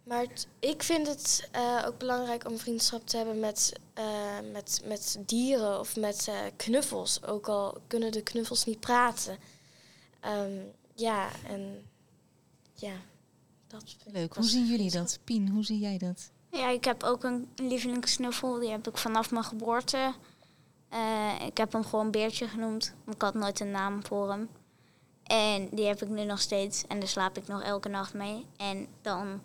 maar 0.07 0.19
het- 0.21 0.47
ik 0.59 0.83
vind 0.83 1.07
het 1.07 1.49
eh, 1.51 1.83
ook 1.87 1.97
belangrijk 1.97 2.47
om 2.49 2.57
vriendschap 2.57 3.07
te 3.07 3.17
hebben 3.17 3.39
met, 3.39 3.73
eh, 3.93 4.39
met, 4.51 4.81
met 4.85 5.17
dieren 5.25 5.79
of 5.79 5.95
met 5.95 6.27
eh, 6.27 6.35
knuffels. 6.55 7.23
Ook 7.23 7.47
al 7.47 7.77
kunnen 7.87 8.11
de 8.11 8.21
knuffels 8.21 8.65
niet 8.65 8.79
praten. 8.79 9.37
Ehm, 10.19 10.57
ja, 10.95 11.29
en 11.47 11.85
ja, 12.73 12.93
dat 13.67 13.83
vind 13.85 14.05
ik 14.07 14.13
Leuk. 14.13 14.33
Hoe 14.35 14.43
zien 14.43 14.65
jullie 14.65 14.91
dat? 14.91 15.19
Pien, 15.23 15.49
hoe 15.49 15.63
zie 15.63 15.79
jij 15.79 15.97
dat? 15.97 16.31
Ja, 16.51 16.69
ik 16.69 16.83
heb 16.85 17.03
ook 17.03 17.23
een 17.23 17.49
lievelingsknuffel. 17.55 18.59
Die 18.59 18.69
heb 18.69 18.87
ik 18.87 18.97
vanaf 18.97 19.31
mijn 19.31 19.43
geboorte. 19.43 20.13
Eh, 20.89 21.33
ik 21.45 21.57
heb 21.57 21.71
hem 21.71 21.83
gewoon 21.85 22.11
Beertje 22.11 22.47
genoemd. 22.47 22.93
want 23.03 23.15
Ik 23.15 23.21
had 23.21 23.33
nooit 23.33 23.59
een 23.59 23.71
naam 23.71 24.05
voor 24.05 24.29
hem. 24.29 24.49
En 25.23 25.69
die 25.71 25.85
heb 25.85 26.01
ik 26.01 26.09
nu 26.09 26.23
nog 26.23 26.39
steeds. 26.41 26.83
En 26.87 26.99
daar 26.99 27.07
slaap 27.07 27.37
ik 27.37 27.47
nog 27.47 27.61
elke 27.63 27.89
nacht 27.89 28.13
mee. 28.13 28.45
En 28.57 28.87
dan... 29.01 29.41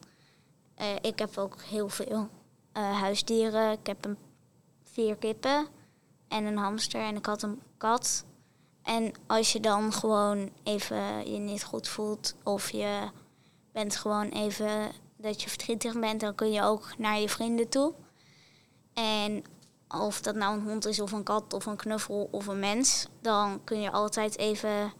eh, 0.82 0.96
ik 1.00 1.18
heb 1.18 1.38
ook 1.38 1.62
heel 1.62 1.88
veel 1.88 2.28
eh, 2.72 3.00
huisdieren. 3.00 3.72
Ik 3.72 3.86
heb 3.86 4.04
een, 4.04 4.16
vier 4.82 5.16
kippen. 5.16 5.66
En 6.28 6.44
een 6.44 6.56
hamster. 6.56 7.00
En 7.00 7.16
ik 7.16 7.26
had 7.26 7.42
een 7.42 7.60
kat. 7.76 8.24
En 8.82 9.12
als 9.26 9.52
je 9.52 9.60
dan 9.60 9.92
gewoon 9.92 10.50
even 10.62 11.30
je 11.32 11.38
niet 11.38 11.64
goed 11.64 11.88
voelt... 11.88 12.34
of 12.42 12.70
je 12.70 13.10
bent 13.72 13.96
gewoon 13.96 14.28
even 14.28 14.90
dat 15.16 15.42
je 15.42 15.48
verdrietig 15.48 16.00
bent, 16.00 16.20
dan 16.20 16.34
kun 16.34 16.52
je 16.52 16.62
ook 16.62 16.98
naar 16.98 17.18
je 17.18 17.28
vrienden 17.28 17.68
toe. 17.68 17.94
En 18.94 19.44
of 19.88 20.20
dat 20.20 20.34
nou 20.34 20.56
een 20.56 20.64
hond 20.64 20.86
is 20.86 21.00
of 21.00 21.12
een 21.12 21.22
kat 21.22 21.52
of 21.52 21.66
een 21.66 21.76
knuffel 21.76 22.28
of 22.30 22.46
een 22.46 22.58
mens, 22.58 23.08
dan 23.20 23.64
kun 23.64 23.80
je 23.80 23.90
altijd 23.90 24.38
even 24.38 24.92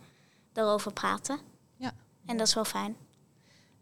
daarover 0.53 0.93
praten. 0.93 1.39
Ja. 1.77 1.93
En 2.27 2.37
dat 2.37 2.47
is 2.47 2.55
wel 2.55 2.65
fijn. 2.65 2.97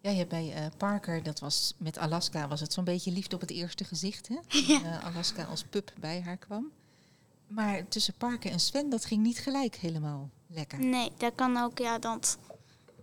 Ja, 0.00 0.10
je 0.10 0.16
hebt 0.16 0.28
bij 0.28 0.52
eh, 0.54 0.66
Parker, 0.76 1.22
dat 1.22 1.40
was 1.40 1.74
met 1.78 1.98
Alaska, 1.98 2.48
was 2.48 2.60
het 2.60 2.72
zo'n 2.72 2.84
beetje 2.84 3.10
liefde 3.12 3.34
op 3.34 3.40
het 3.40 3.50
eerste 3.50 3.84
gezicht. 3.84 4.28
Hè? 4.28 4.38
Ja. 4.74 4.82
Eh, 4.82 5.06
Alaska 5.06 5.44
als 5.44 5.64
pup 5.64 5.92
bij 6.00 6.22
haar 6.22 6.36
kwam. 6.36 6.70
Maar 7.46 7.88
tussen 7.88 8.14
Parker 8.14 8.50
en 8.50 8.60
Sven, 8.60 8.90
dat 8.90 9.04
ging 9.04 9.22
niet 9.22 9.38
gelijk 9.38 9.74
helemaal 9.76 10.30
lekker. 10.46 10.78
Nee, 10.78 11.12
dat 11.16 11.34
kan 11.34 11.56
ook, 11.56 11.78
ja, 11.78 11.98
dat 11.98 12.38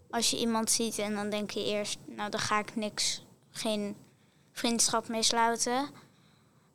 als 0.09 0.29
je 0.29 0.39
iemand 0.39 0.71
ziet 0.71 0.97
en 0.97 1.13
dan 1.13 1.29
denk 1.29 1.51
je 1.51 1.65
eerst, 1.65 1.97
nou, 2.05 2.29
dan 2.29 2.39
ga 2.39 2.59
ik 2.59 2.75
niks, 2.75 3.25
geen 3.49 3.95
vriendschap 4.51 5.07
mee 5.07 5.23
sluiten. 5.23 5.89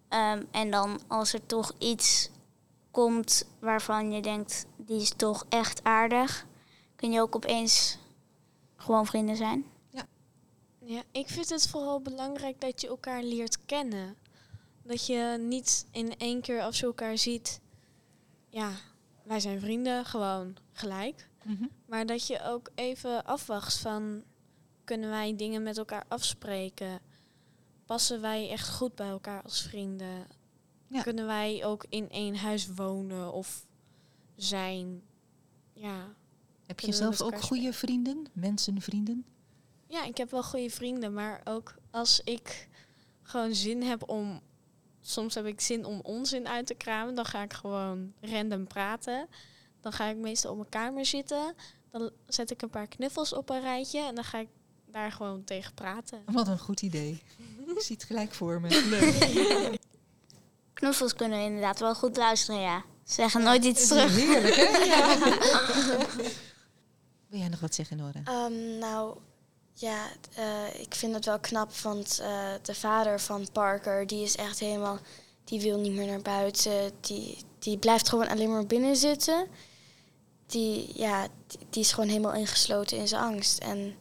Ehm, 0.08 0.42
en 0.50 0.70
dan 0.70 1.00
als 1.06 1.32
er 1.32 1.46
toch 1.46 1.72
iets 1.78 2.30
komt 2.90 3.46
waarvan 3.58 4.12
je 4.12 4.22
denkt, 4.22 4.66
die 4.76 5.00
is 5.00 5.12
toch 5.16 5.46
echt 5.48 5.84
aardig, 5.84 6.46
kun 6.96 7.12
je 7.12 7.20
ook 7.20 7.36
opeens 7.36 7.98
gewoon 8.76 9.06
vrienden 9.06 9.36
zijn. 9.36 9.64
Ja, 10.84 11.02
ik 11.10 11.28
vind 11.28 11.48
het 11.48 11.68
vooral 11.68 12.00
belangrijk 12.00 12.60
dat 12.60 12.80
je 12.80 12.88
elkaar 12.88 13.22
leert 13.22 13.64
kennen. 13.64 14.16
Dat 14.82 15.06
je 15.06 15.36
niet 15.40 15.86
in 15.90 16.16
één 16.16 16.40
keer 16.40 16.62
als 16.62 16.80
je 16.80 16.86
elkaar 16.86 17.18
ziet, 17.18 17.60
ja, 18.48 18.72
wij 19.22 19.40
zijn 19.40 19.60
vrienden, 19.60 20.04
gewoon 20.04 20.56
gelijk. 20.72 21.28
Mhm. 21.44 21.66
Maar 21.86 22.06
dat 22.06 22.26
je 22.26 22.42
ook 22.44 22.70
even 22.74 23.24
afwacht 23.24 23.78
van, 23.78 24.22
kunnen 24.84 25.10
wij 25.10 25.36
dingen 25.36 25.62
met 25.62 25.78
elkaar 25.78 26.04
afspreken? 26.08 27.00
Passen 27.86 28.20
wij 28.20 28.50
echt 28.50 28.68
goed 28.70 28.94
bij 28.94 29.08
elkaar 29.08 29.42
als 29.42 29.62
vrienden? 29.62 30.26
Ja. 30.86 31.02
Kunnen 31.02 31.26
wij 31.26 31.64
ook 31.64 31.86
in 31.88 32.10
één 32.10 32.36
huis 32.36 32.74
wonen 32.74 33.32
of 33.32 33.66
zijn? 34.36 35.02
Ja. 35.72 36.14
Heb 36.66 36.80
je 36.80 36.92
zelf 36.92 37.20
ook 37.20 37.40
goede 37.40 37.72
vrienden, 37.72 38.26
mensenvrienden? 38.32 39.24
Ja, 39.92 40.04
ik 40.04 40.16
heb 40.16 40.30
wel 40.30 40.42
goede 40.42 40.70
vrienden, 40.70 41.12
maar 41.12 41.40
ook 41.44 41.74
als 41.90 42.20
ik 42.24 42.68
gewoon 43.22 43.54
zin 43.54 43.82
heb 43.82 44.08
om. 44.08 44.40
Soms 45.00 45.34
heb 45.34 45.46
ik 45.46 45.60
zin 45.60 45.84
om 45.84 46.00
onzin 46.02 46.48
uit 46.48 46.66
te 46.66 46.74
kramen, 46.74 47.14
dan 47.14 47.24
ga 47.24 47.42
ik 47.42 47.52
gewoon 47.52 48.12
random 48.20 48.66
praten. 48.66 49.28
Dan 49.80 49.92
ga 49.92 50.06
ik 50.06 50.16
meestal 50.16 50.50
op 50.50 50.56
mijn 50.56 50.68
kamer 50.68 51.06
zitten. 51.06 51.54
Dan 51.90 52.10
zet 52.26 52.50
ik 52.50 52.62
een 52.62 52.70
paar 52.70 52.86
knuffels 52.86 53.32
op 53.32 53.50
een 53.50 53.60
rijtje 53.60 54.00
en 54.00 54.14
dan 54.14 54.24
ga 54.24 54.38
ik 54.38 54.48
daar 54.86 55.12
gewoon 55.12 55.44
tegen 55.44 55.74
praten. 55.74 56.22
Wat 56.26 56.48
een 56.48 56.58
goed 56.58 56.82
idee. 56.82 57.22
Ik 57.66 57.80
zie 57.80 57.96
het 57.96 58.04
gelijk 58.04 58.34
voor 58.34 58.60
me. 58.60 58.68
Leuk. 58.90 59.78
Knuffels 60.72 61.14
kunnen 61.14 61.40
inderdaad 61.40 61.80
wel 61.80 61.94
goed 61.94 62.16
luisteren, 62.16 62.60
ja. 62.60 62.84
Ze 63.04 63.12
zeggen 63.14 63.42
nooit 63.42 63.64
iets 63.64 63.88
terug. 63.88 64.16
Heerlijk, 64.16 64.54
hè? 64.54 64.84
Ja. 64.92 65.18
Wil 67.28 67.40
jij 67.40 67.48
nog 67.48 67.60
wat 67.60 67.74
zeggen, 67.74 67.96
Nora? 67.96 68.20
Ehm, 68.24 68.78
nou, 68.78 69.18
Ja, 69.74 70.08
eh, 70.34 70.80
ik 70.80 70.94
vind 70.94 71.14
het 71.14 71.24
wel 71.24 71.38
knap, 71.38 71.74
want 71.76 72.18
eh, 72.20 72.48
de 72.62 72.74
vader 72.74 73.20
van 73.20 73.48
Parker, 73.52 74.06
die 74.06 74.22
is 74.22 74.36
echt 74.36 74.58
helemaal, 74.58 74.98
die 75.44 75.60
wil 75.60 75.78
niet 75.78 75.92
meer 75.92 76.06
naar 76.06 76.22
buiten. 76.22 76.90
Die, 77.00 77.38
die 77.58 77.78
blijft 77.78 78.08
gewoon 78.08 78.28
alleen 78.28 78.50
maar 78.50 78.66
binnen 78.66 78.96
zitten. 78.96 79.46
Die, 80.46 80.90
ja, 80.94 81.28
die, 81.70 81.82
is 81.82 81.92
gewoon 81.92 82.08
helemaal 82.08 82.34
ingesloten 82.34 82.98
in 82.98 83.08
zijn 83.08 83.22
angst. 83.22 83.58
En, 83.58 83.94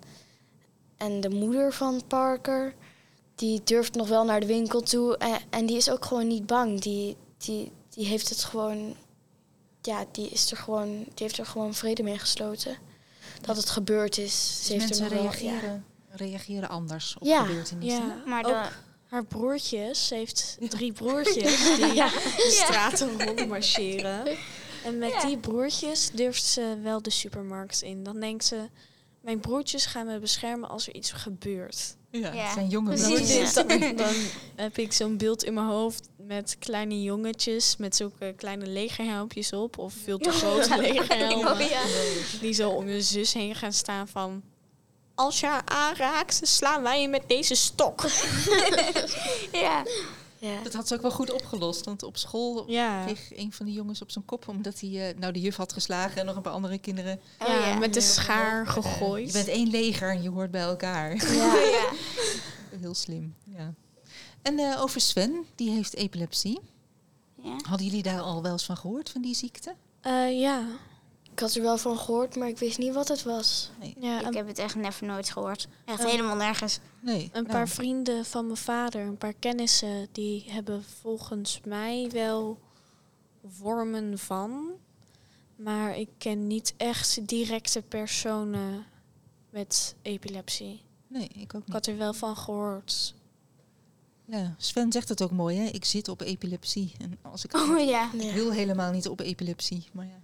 en 0.98 1.22
de 1.22 1.30
moeder 1.30 1.74
van 1.74 2.02
Parker, 2.08 2.76
die 3.36 3.64
durft 3.64 3.96
nog 3.96 4.08
wel 4.08 4.26
naar 4.26 4.40
de 4.40 4.46
winkel 4.46 4.82
toe. 4.82 5.18
En, 5.18 5.40
en 5.50 5.66
die 5.66 5.78
is 5.78 5.90
ook 5.90 6.06
gewoon 6.06 6.28
niet 6.28 6.46
bang. 6.46 6.82
Die, 6.82 7.18
die, 7.38 7.72
die 7.90 8.06
heeft 8.06 8.30
het 8.30 8.44
gewoon, 8.44 8.96
ja, 9.82 10.06
die 10.12 10.30
is 10.30 10.52
er 10.52 10.58
gewoon, 10.58 10.98
die 10.98 11.14
heeft 11.16 11.38
er 11.38 11.46
gewoon 11.46 11.74
vrede 11.74 12.04
mee 12.04 12.20
gesloten. 12.20 12.78
Dat 13.42 13.56
het 13.58 13.70
gebeurd 13.70 14.18
is. 14.18 14.60
Ze 14.66 14.74
heeft 14.74 14.86
mensen 14.86 15.06
er 15.06 15.24
nog 15.24 15.40
wel- 15.40 15.44
ja. 15.44 15.50
reageren, 15.52 15.86
reageren 16.10 16.70
anders 16.70 17.16
op 17.20 17.28
Ja. 17.28 17.46
gebeurtenissen. 17.46 18.06
Ja, 18.08 18.24
Maar 18.26 18.46
ook 18.46 18.64
de- 18.64 18.70
haar 19.08 19.26
broertjes, 19.26 20.08
ze 20.08 20.16
heeft 20.16 20.58
drie 20.70 20.92
broertjes 20.92 21.58
die 21.76 21.94
de 21.94 22.50
straten 22.66 23.26
rondmarcheren. 23.26 24.38
En 24.86 24.98
met 24.98 25.14
die 25.26 25.38
broertjes 25.38 26.10
durft 26.14 26.44
ze 26.44 26.78
wel 26.84 27.02
de 27.02 27.10
supermarkt 27.10 27.82
in. 27.82 28.04
Dan 28.04 28.20
denkt 28.20 28.46
ze, 28.46 28.70
mijn 29.22 29.40
broertjes 29.40 29.86
gaan 29.86 30.06
me 30.06 30.20
beschermen 30.20 30.70
als 30.70 30.88
er 30.88 30.94
iets 30.96 31.12
gebeurt. 31.12 31.96
Ja, 32.10 32.34
Ja. 32.34 32.44
het 32.44 32.54
zijn 32.54 32.68
jonge 32.68 32.88
Precies. 32.90 33.08
broertjes. 33.08 33.54
Dus 33.54 33.54
dan, 33.54 33.68
dan 34.06 34.14
heb 34.56 34.78
ik 34.78 34.94
zo'n 34.94 35.18
beeld 35.18 35.44
in 35.44 35.54
mijn 35.54 35.66
hoofd 35.68 36.10
met 36.18 36.56
kleine 36.60 37.02
jongetjes 37.04 37.76
met 37.78 37.96
zulke 37.96 38.34
kleine 38.38 38.66
legerhelmpjes 38.68 39.54
op. 39.54 39.78
Of 39.78 39.94
veel 40.04 40.18
te 40.18 40.32
grote 40.32 40.78
legerhelmen. 40.82 41.58
Die 42.42 42.54
zo 42.54 42.70
om 42.70 42.88
je 42.88 43.02
zus 43.02 43.34
heen 43.34 43.56
gaan 43.56 43.74
staan 43.74 44.08
van... 44.08 44.42
Als 45.16 45.40
je 45.40 45.46
haar 45.46 45.66
aanraakt, 45.66 46.40
slaan 46.44 46.82
wij 46.82 47.02
je 47.02 47.08
met 47.08 47.24
deze 47.28 47.56
stok. 47.56 48.02
ja. 49.52 49.84
Ja. 50.42 50.62
Dat 50.64 50.74
had 50.74 50.88
ze 50.88 50.94
ook 50.96 51.02
wel 51.02 51.12
goed 51.12 51.32
opgelost. 51.34 51.86
Want 51.86 52.04
op 52.04 52.18
school 52.18 52.70
Ja, 52.72 53.04
kreeg 53.04 53.38
een 53.38 53.52
van 53.54 53.66
die 53.66 53.76
jongens 53.76 54.02
op 54.02 54.12
zijn 54.12 54.26
kop... 54.26 54.48
omdat 54.48 54.80
hij 54.80 55.10
eh, 55.10 55.18
nou 55.18 55.34
de 55.34 55.40
juf 55.40 55.56
had 55.56 55.74
geslagen 55.74 56.20
en 56.20 56.26
nog 56.26 56.36
een 56.36 56.42
paar 56.42 56.54
andere 56.54 56.78
kinderen. 56.78 57.20
Oh, 57.40 57.48
ja, 57.48 57.76
met 57.78 57.94
de 57.94 58.02
schaar 58.02 58.68
gegooid. 58.68 59.28
je 59.28 59.34
bent 59.34 59.48
één 59.48 59.70
leger 59.70 60.10
en 60.10 60.22
je 60.22 60.30
hoort 60.30 60.52
bij 60.52 60.62
elkaar. 60.62 61.16
Ja. 61.34 61.56
ja. 61.80 61.90
Heel 62.80 62.94
slim, 62.94 63.36
ja. 63.46 63.74
En 64.42 64.60
eh, 64.60 64.82
over 64.82 65.02
Sven, 65.02 65.46
die 65.56 65.70
heeft 65.70 65.96
epilepsie. 65.96 66.60
ja. 67.44 67.56
Hadden 67.68 67.88
jullie 67.88 68.04
daar 68.04 68.22
al 68.22 68.42
wel 68.42 68.52
eens 68.52 68.66
van 68.66 68.78
gehoord, 68.78 69.10
van 69.10 69.22
die 69.22 69.36
ziekte? 69.36 69.76
Eh, 70.02 70.40
ja. 70.40 70.66
Ik 71.32 71.40
had 71.40 71.56
er 71.56 71.62
wel 71.62 71.78
van 71.78 71.98
gehoord, 71.98 72.36
maar 72.36 72.48
ik 72.48 72.58
wist 72.58 72.78
niet 72.78 72.94
wat 72.94 73.08
het 73.08 73.24
was. 73.24 73.72
Nee. 73.80 73.96
ja 74.00 74.28
Ik 74.28 74.34
heb 74.34 74.48
het 74.48 74.58
echt 74.60 74.76
never 74.76 75.06
nooit 75.08 75.30
gehoord. 75.30 75.68
Echt 75.86 76.00
Oh. 76.00 76.06
helemaal 76.06 76.36
nergens. 76.36 76.80
nee. 77.00 77.24
een 77.24 77.30
nou, 77.44 77.46
paar 77.46 77.68
vrienden 77.70 78.26
van 78.26 78.46
mijn 78.46 78.58
vader, 78.58 79.02
een 79.02 79.18
paar 79.18 79.34
kennissen... 79.34 80.08
die 80.12 80.46
hebben 80.48 80.84
volgens 81.02 81.62
mij 81.66 82.10
wel 82.12 82.60
vormen 83.48 84.20
van. 84.20 84.70
Maar 85.56 85.98
ik 85.98 86.10
ken 86.18 86.48
niet 86.48 86.74
echt 86.78 87.28
directe 87.28 87.82
personen 87.82 88.86
met 89.50 89.96
epilepsie. 90.02 90.82
Nee, 91.08 91.28
ik 91.28 91.56
ook 91.56 91.68
Ik 91.68 91.74
had 91.74 91.86
er 91.86 91.98
wel 91.98 92.14
van 92.14 92.38
gehoord. 92.38 93.14
Ja, 94.26 94.56
Sven 94.58 94.92
zegt 94.92 95.10
het 95.10 95.22
ook 95.22 95.32
mooi, 95.32 95.58
hè? 95.58 95.66
Ik 95.66 95.86
zit 95.86 96.08
op 96.08 96.22
epilepsie. 96.22 96.94
En 97.00 97.18
als 97.22 97.46
ik, 97.46 97.54
Oh 97.58 97.80
ja. 97.80 98.14
ik 98.14 98.34
wil 98.34 98.52
helemaal 98.52 98.92
niet 98.92 99.08
op 99.08 99.20
epilepsie, 99.20 99.88
maar 99.92 100.06
ja. 100.06 100.20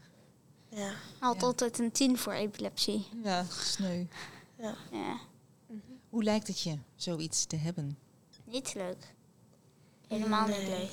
Ja. 0.78 0.92
Had 1.20 1.36
Ja. 1.40 1.46
altijd 1.48 1.80
een 1.80 1.92
10 1.92 2.18
voor 2.18 2.34
epilepsie. 2.34 3.06
Ja, 3.24 3.46
sneu. 3.50 4.06
Ja. 4.60 4.76
Hoe 6.10 6.24
lijkt 6.24 6.48
het 6.48 6.60
je, 6.62 6.78
zoiets 6.96 7.46
te 7.46 7.56
hebben? 7.56 7.98
Niet 8.46 8.74
leuk. 8.74 9.14
Helemaal 10.08 10.48
niet 10.48 10.68
leuk. 10.68 10.90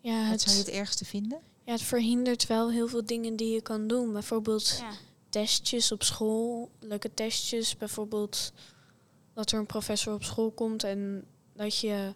Ja, 0.00 0.30
Wat 0.30 0.40
zou 0.40 0.52
je 0.52 0.58
het, 0.62 0.66
het 0.66 0.74
ergste 0.76 1.04
vinden? 1.04 1.38
ja, 1.64 1.72
het 1.72 1.82
verhindert 1.82 2.46
wel 2.46 2.70
heel 2.70 2.88
veel 2.88 3.04
dingen 3.06 3.36
die 3.36 3.52
je 3.54 3.60
kan 3.62 3.86
doen. 3.86 4.12
Bijvoorbeeld 4.12 4.76
Ja. 4.80 4.90
testjes 5.28 5.92
op 5.92 6.02
school, 6.02 6.70
leuke 6.80 7.14
testjes. 7.14 7.76
Bijvoorbeeld 7.76 8.52
dat 9.34 9.50
er 9.52 9.58
een 9.58 9.66
professor 9.66 10.14
op 10.14 10.22
school 10.24 10.50
komt 10.50 10.84
en 10.84 11.24
dat 11.54 11.78
je 11.78 12.12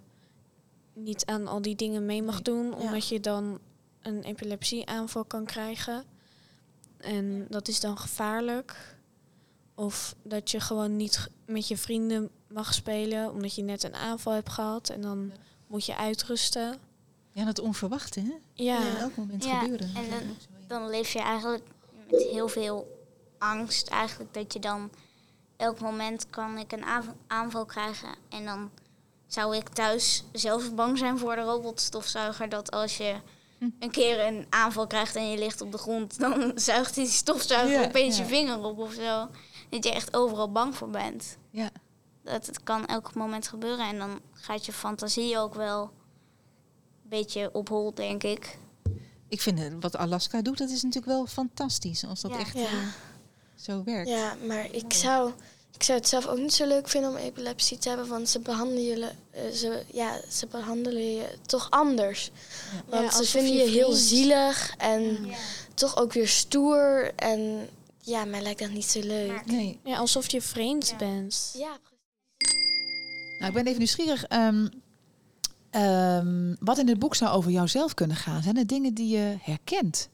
niet 0.95 1.27
aan 1.27 1.47
al 1.47 1.63
die 1.63 1.77
dingen 1.77 2.07
mee 2.07 2.23
mag 2.23 2.43
doen, 2.43 2.75
omdat 2.75 3.09
je 3.09 3.21
dan 3.21 3.59
een 4.03 4.23
epilepsieaanval 4.23 5.25
kan 5.25 5.45
krijgen. 5.45 6.05
En 7.03 7.47
dat 7.49 7.69
is 7.69 7.81
dan 7.81 7.99
gevaarlijk. 7.99 8.97
Of 9.75 10.15
dat 10.23 10.51
je 10.51 10.61
gewoon 10.61 10.97
niet 10.97 11.29
met 11.47 11.69
je 11.69 11.77
vrienden 11.77 12.31
mag 12.49 12.75
spelen 12.75 13.31
omdat 13.31 13.55
je 13.55 13.63
net 13.63 13.83
een 13.83 13.95
aanval 13.95 14.33
hebt 14.33 14.49
gehad 14.49 14.89
en 14.89 15.01
dan 15.01 15.33
moet 15.67 15.87
je 15.87 15.97
uitrusten. 15.97 16.79
Ja, 17.33 17.45
dat 17.45 17.59
onverwachte, 17.59 18.21
hè? 18.21 18.33
Ja, 18.55 18.77
Kan 18.77 18.97
elk 18.97 19.17
moment 19.17 19.45
Ja, 19.45 19.61
gebeuren. 19.61 19.91
en 19.95 20.11
dan-. 20.11 20.37
Dan 20.67 20.89
leef 20.91 21.13
je 21.13 21.19
eigenlijk 21.21 21.65
met 22.11 22.23
heel 22.23 22.49
veel 22.49 23.01
angst. 23.39 23.89
Eigenlijk 23.89 24.35
dat 24.35 24.53
je 24.53 24.59
dan 24.59 24.91
elk 25.57 25.81
moment 25.81 26.27
kan 26.31 26.59
ik 26.59 26.73
een 26.73 26.85
aanv- 26.85 27.13
aanval 27.27 27.65
krijgen. 27.65 28.09
En 28.29 28.45
dan 28.45 28.71
zou 29.27 29.57
ik 29.57 29.69
thuis 29.69 30.25
zelf 30.33 30.75
bang 30.75 30.99
zijn 30.99 31.19
voor 31.19 31.35
de 31.35 31.41
robotstofzuiger. 31.43 32.49
Dat 32.49 32.71
als 32.71 32.97
je. 32.97 33.15
Een 33.79 33.91
keer 33.91 34.27
een 34.27 34.47
aanval 34.51 34.87
krijgt 34.87 35.17
en 35.17 35.31
je 35.31 35.39
ligt 35.39 35.61
op 35.61 35.73
de 35.73 35.79
grond, 35.79 36.19
dan 36.25 36.53
zuigt 36.55 36.95
die 36.95 37.07
stofzuiger 37.07 37.81
Ja, 37.81 37.85
opeens 37.87 38.17
ja. 38.17 38.23
je 38.23 38.29
vinger 38.29 38.59
op 38.65 38.79
of 38.79 38.93
zo. 38.93 39.29
Dat 39.69 39.85
je 39.85 39.93
echt 39.93 40.17
overal 40.17 40.53
bang 40.53 40.75
voor 40.77 40.91
bent. 40.91 41.37
Ja. 41.51 41.71
Dat 42.25 42.47
het 42.47 42.63
kan 42.63 42.87
elk 42.87 43.15
moment 43.15 43.49
gebeuren. 43.49 43.89
En 43.89 43.99
dan 43.99 44.21
gaat 44.33 44.67
je 44.67 44.73
fantasie 44.73 45.39
ook 45.39 45.55
wel 45.55 45.83
een 45.83 47.09
beetje 47.09 47.51
op 47.53 47.69
hol, 47.69 47.95
denk 47.95 48.23
ik. 48.23 48.59
Ik 49.29 49.41
vind 49.41 49.59
eh, 49.61 49.67
wat 49.81 49.97
Alaska 49.97 50.43
doet, 50.43 50.59
dat 50.59 50.69
is 50.71 50.83
natuurlijk 50.83 51.13
wel 51.13 51.27
fantastisch. 51.27 52.05
Als 52.07 52.21
dat 52.21 52.31
Ja. 52.31 52.39
echt 52.39 52.55
Ja. 52.59 52.63
eh, 52.63 52.87
zo 53.55 53.85
werkt. 53.85 54.09
Ja, 54.09 54.35
maar 54.47 54.71
ik 54.73 54.93
zou, 54.93 55.33
ik 55.75 55.83
zou 55.83 55.99
het 55.99 56.09
zelf 56.09 56.27
ook 56.27 56.39
niet 56.39 56.53
zo 56.53 56.67
leuk 56.67 56.89
vinden 56.89 57.11
om 57.11 57.17
epilepsie 57.17 57.79
te 57.79 57.89
hebben, 57.89 58.09
want 58.09 58.29
ze 58.29 58.41
behandelen 58.41 58.83
je, 58.85 59.11
eh, 59.31 59.51
ze, 59.51 59.83
ja, 59.93 60.21
ze 60.31 60.47
behandelen 60.47 61.15
je 61.15 61.29
toch 61.47 61.71
anders. 61.71 62.31
Ja. 62.73 62.83
Want 62.89 63.13
Ja, 63.13 63.17
ze 63.23 63.25
vinden 63.31 63.53
je 63.57 63.63
je 63.65 63.71
heel 63.71 63.93
zielig 63.93 64.75
en 64.79 65.27
toch 65.75 65.97
ook 65.97 66.13
weer 66.13 66.29
stoer. 66.29 67.13
En 67.17 67.69
ja, 68.01 68.25
mij 68.25 68.43
lijkt 68.43 68.61
dat 68.61 68.71
niet 68.71 68.85
zo 68.85 69.01
leuk. 69.01 69.47
Nee, 69.47 69.79
ja 69.85 69.97
alsof 69.97 70.31
je 70.31 70.43
vreemd 70.43 70.89
Ja. 70.89 70.97
bent. 70.97 71.55
Ja, 71.57 71.79
Nou, 73.39 73.49
ik 73.49 73.55
ben 73.55 73.67
even 73.67 73.79
nieuwsgierig. 73.79 74.25
ehm, 74.25 74.69
ehm, 75.71 76.55
wat 76.61 76.79
in 76.79 76.89
het 76.89 76.99
boek 76.99 77.15
zou 77.15 77.37
over 77.37 77.51
jouzelf 77.51 77.95
kunnen 77.95 78.17
gaan? 78.17 78.43
Zijn 78.43 78.57
er 78.57 78.67
dingen 78.67 78.95
die 78.95 79.09
je 79.17 79.37
herkent? 79.41 80.09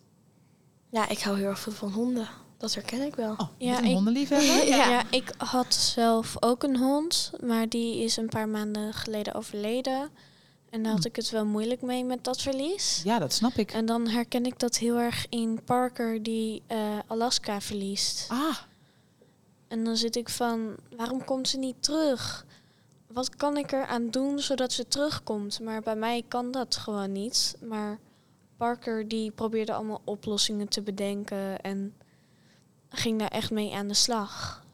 ja, 0.91 1.09
ik 1.09 1.19
hou 1.21 1.39
heel 1.39 1.47
erg 1.49 1.59
veel 1.61 1.73
van 1.73 1.91
honden. 1.93 2.29
Dat 2.59 2.75
herken 2.75 3.03
ik 3.03 3.15
wel. 3.15 3.31
Oh, 3.33 3.49
Ja, 3.59 3.71
ja, 3.73 3.79
een 3.79 3.85
ik- 3.85 3.95
hondenliefhebber? 3.95 4.67
Ja. 4.77 5.03
ik 5.11 5.33
had 5.37 5.75
zelf 5.75 6.37
ook 6.43 6.63
een 6.63 6.77
hond, 6.77 7.31
maar 7.43 7.69
die 7.69 8.03
is 8.05 8.17
een 8.17 8.29
paar 8.29 8.49
maanden 8.49 8.93
geleden 8.93 9.35
overleden. 9.35 10.11
En 10.71 10.83
daar 10.83 10.93
had 10.93 11.03
Hm. 11.03 11.09
ik 11.09 11.17
het 11.17 11.31
wel 11.31 11.45
moeilijk 11.47 11.83
mee 11.83 12.05
met 12.05 12.25
dat 12.25 12.41
verlies. 12.41 13.01
Ja, 13.05 13.19
dat 13.19 13.33
snap 13.33 13.53
ik. 13.55 13.73
En 13.73 13.87
dan 13.87 14.09
herken 14.09 14.47
ik 14.47 14.59
dat 14.59 14.77
heel 14.77 14.97
erg 14.99 15.27
in 15.29 15.61
Parker 15.65 16.23
die 16.23 16.63
eh, 16.67 16.99
Alaska 17.07 17.61
verliest. 17.61 18.27
Ah, 18.31 18.57
En 19.69 19.85
dan 19.85 19.97
zit 19.97 20.17
ik 20.17 20.29
van, 20.29 20.75
waarom 20.97 21.25
komt 21.25 21.49
ze 21.49 21.59
niet 21.59 21.83
terug? 21.83 22.47
Wat 23.07 23.37
kan 23.37 23.57
ik 23.57 23.73
eraan 23.73 24.11
doen 24.11 24.39
zodat 24.39 24.73
ze 24.73 24.89
terugkomt? 24.89 25.61
Maar 25.61 25.81
bij 25.83 25.97
mij 25.97 26.25
kan 26.29 26.51
dat 26.51 26.77
gewoon 26.77 27.13
niet. 27.13 27.57
Maar 27.61 27.99
Parker 28.57 29.09
die 29.09 29.31
probeerde 29.31 29.73
allemaal 29.73 30.01
oplossingen 30.05 30.69
te 30.69 30.83
bedenken 30.83 31.61
en 31.61 31.95
ging 32.89 33.19
daar 33.19 33.29
echt 33.29 33.51
mee 33.51 33.75
aan 33.75 33.89
de 33.89 33.95
slag. 33.95 34.67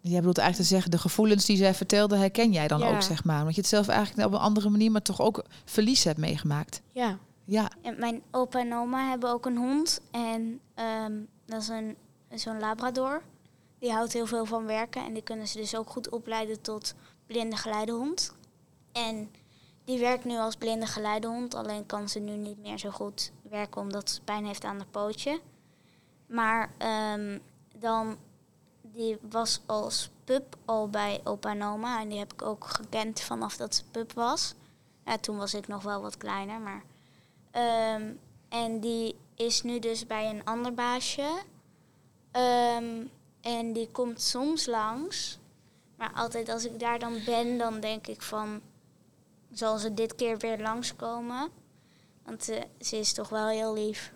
jij 0.00 0.18
bedoelt 0.18 0.38
eigenlijk 0.38 0.68
te 0.68 0.74
zeggen, 0.74 0.90
de 0.90 0.98
gevoelens 0.98 1.44
die 1.44 1.56
zij 1.56 1.74
vertelde, 1.74 2.16
herken 2.16 2.52
jij 2.52 2.68
dan 2.68 2.78
Ja. 2.78 2.94
ook, 2.94 3.02
zeg 3.02 3.24
maar. 3.24 3.38
Omdat 3.40 3.54
je 3.54 3.60
het 3.60 3.70
zelf 3.70 3.88
eigenlijk 3.88 4.26
op 4.28 4.34
een 4.34 4.40
andere 4.40 4.68
manier, 4.70 4.90
maar 4.90 5.02
toch 5.02 5.20
ook 5.20 5.44
verlies 5.64 6.04
hebt 6.04 6.18
meegemaakt. 6.18 6.82
Ja, 6.92 7.18
Ja, 7.44 7.70
En 7.82 7.98
mijn 7.98 8.22
opa 8.30 8.58
en 8.60 8.74
oma 8.74 9.08
hebben 9.08 9.30
ook 9.30 9.46
een 9.46 9.56
hond. 9.56 10.00
En 10.10 10.60
ehm, 10.74 11.12
dat 11.46 11.62
is 11.62 11.68
een, 11.68 11.96
zo'n 12.34 12.58
labrador. 12.60 13.22
Die 13.78 13.92
houdt 13.92 14.12
heel 14.12 14.26
veel 14.26 14.44
van 14.44 14.64
werken. 14.66 15.04
En 15.04 15.12
die 15.12 15.22
kunnen 15.22 15.48
ze 15.48 15.56
dus 15.58 15.76
ook 15.76 15.90
goed 15.90 16.08
opleiden 16.10 16.60
tot 16.60 16.94
blinde 17.26 17.56
geleidehond. 17.56 18.34
En 18.92 19.30
die 19.84 19.98
werkt 19.98 20.24
nu 20.24 20.36
als 20.38 20.56
blinde 20.56 20.86
geleidehond. 20.86 21.54
Alleen 21.54 21.86
kan 21.86 22.08
ze 22.08 22.18
nu 22.18 22.36
niet 22.36 22.58
meer 22.58 22.78
zo 22.78 22.90
goed 22.90 23.32
werken 23.50 23.80
omdat 23.80 24.10
ze 24.10 24.20
pijn 24.22 24.44
heeft 24.46 24.64
aan 24.64 24.76
haar 24.76 24.86
pootje. 24.90 25.40
Maar 26.26 26.70
ehm, 26.78 27.38
dan, 27.76 28.16
die 28.80 29.18
was 29.20 29.60
als 29.66 30.10
pup 30.24 30.56
al 30.64 30.88
bij 30.88 31.20
opa 31.24 31.50
en 31.50 31.62
oma. 31.62 32.00
En 32.00 32.08
die 32.08 32.18
heb 32.18 32.32
ik 32.32 32.42
ook 32.42 32.64
gekend 32.64 33.20
vanaf 33.20 33.56
dat 33.56 33.74
ze 33.74 33.82
pup 33.90 34.12
was. 34.12 34.54
Ja, 35.04 35.18
toen 35.18 35.36
was 35.36 35.54
ik 35.54 35.68
nog 35.68 35.82
wel 35.82 36.00
wat 36.02 36.16
kleiner, 36.16 36.60
maar... 36.60 36.82
Ehm, 37.50 38.12
en 38.48 38.80
die 38.80 39.16
is 39.34 39.62
nu 39.62 39.78
dus 39.78 40.06
bij 40.06 40.30
een 40.30 40.44
ander 40.44 40.74
baasje. 40.74 41.42
Ehm, 42.30 43.06
en 43.40 43.72
die 43.72 43.90
komt 43.90 44.20
soms 44.20 44.66
langs. 44.66 45.38
Maar 45.96 46.12
altijd 46.14 46.48
als 46.48 46.64
ik 46.64 46.78
daar 46.78 46.98
dan 46.98 47.18
ben, 47.24 47.58
dan 47.58 47.80
denk 47.80 48.06
ik 48.06 48.22
van... 48.22 48.60
Zal 49.52 49.78
ze 49.78 49.94
dit 49.94 50.14
keer 50.14 50.38
weer 50.38 50.58
langskomen? 50.58 51.50
Want 52.22 52.48
eh, 52.48 52.62
ze 52.80 52.96
is 52.96 53.12
toch 53.12 53.28
wel 53.28 53.48
heel 53.48 53.74
lief. 53.74 54.12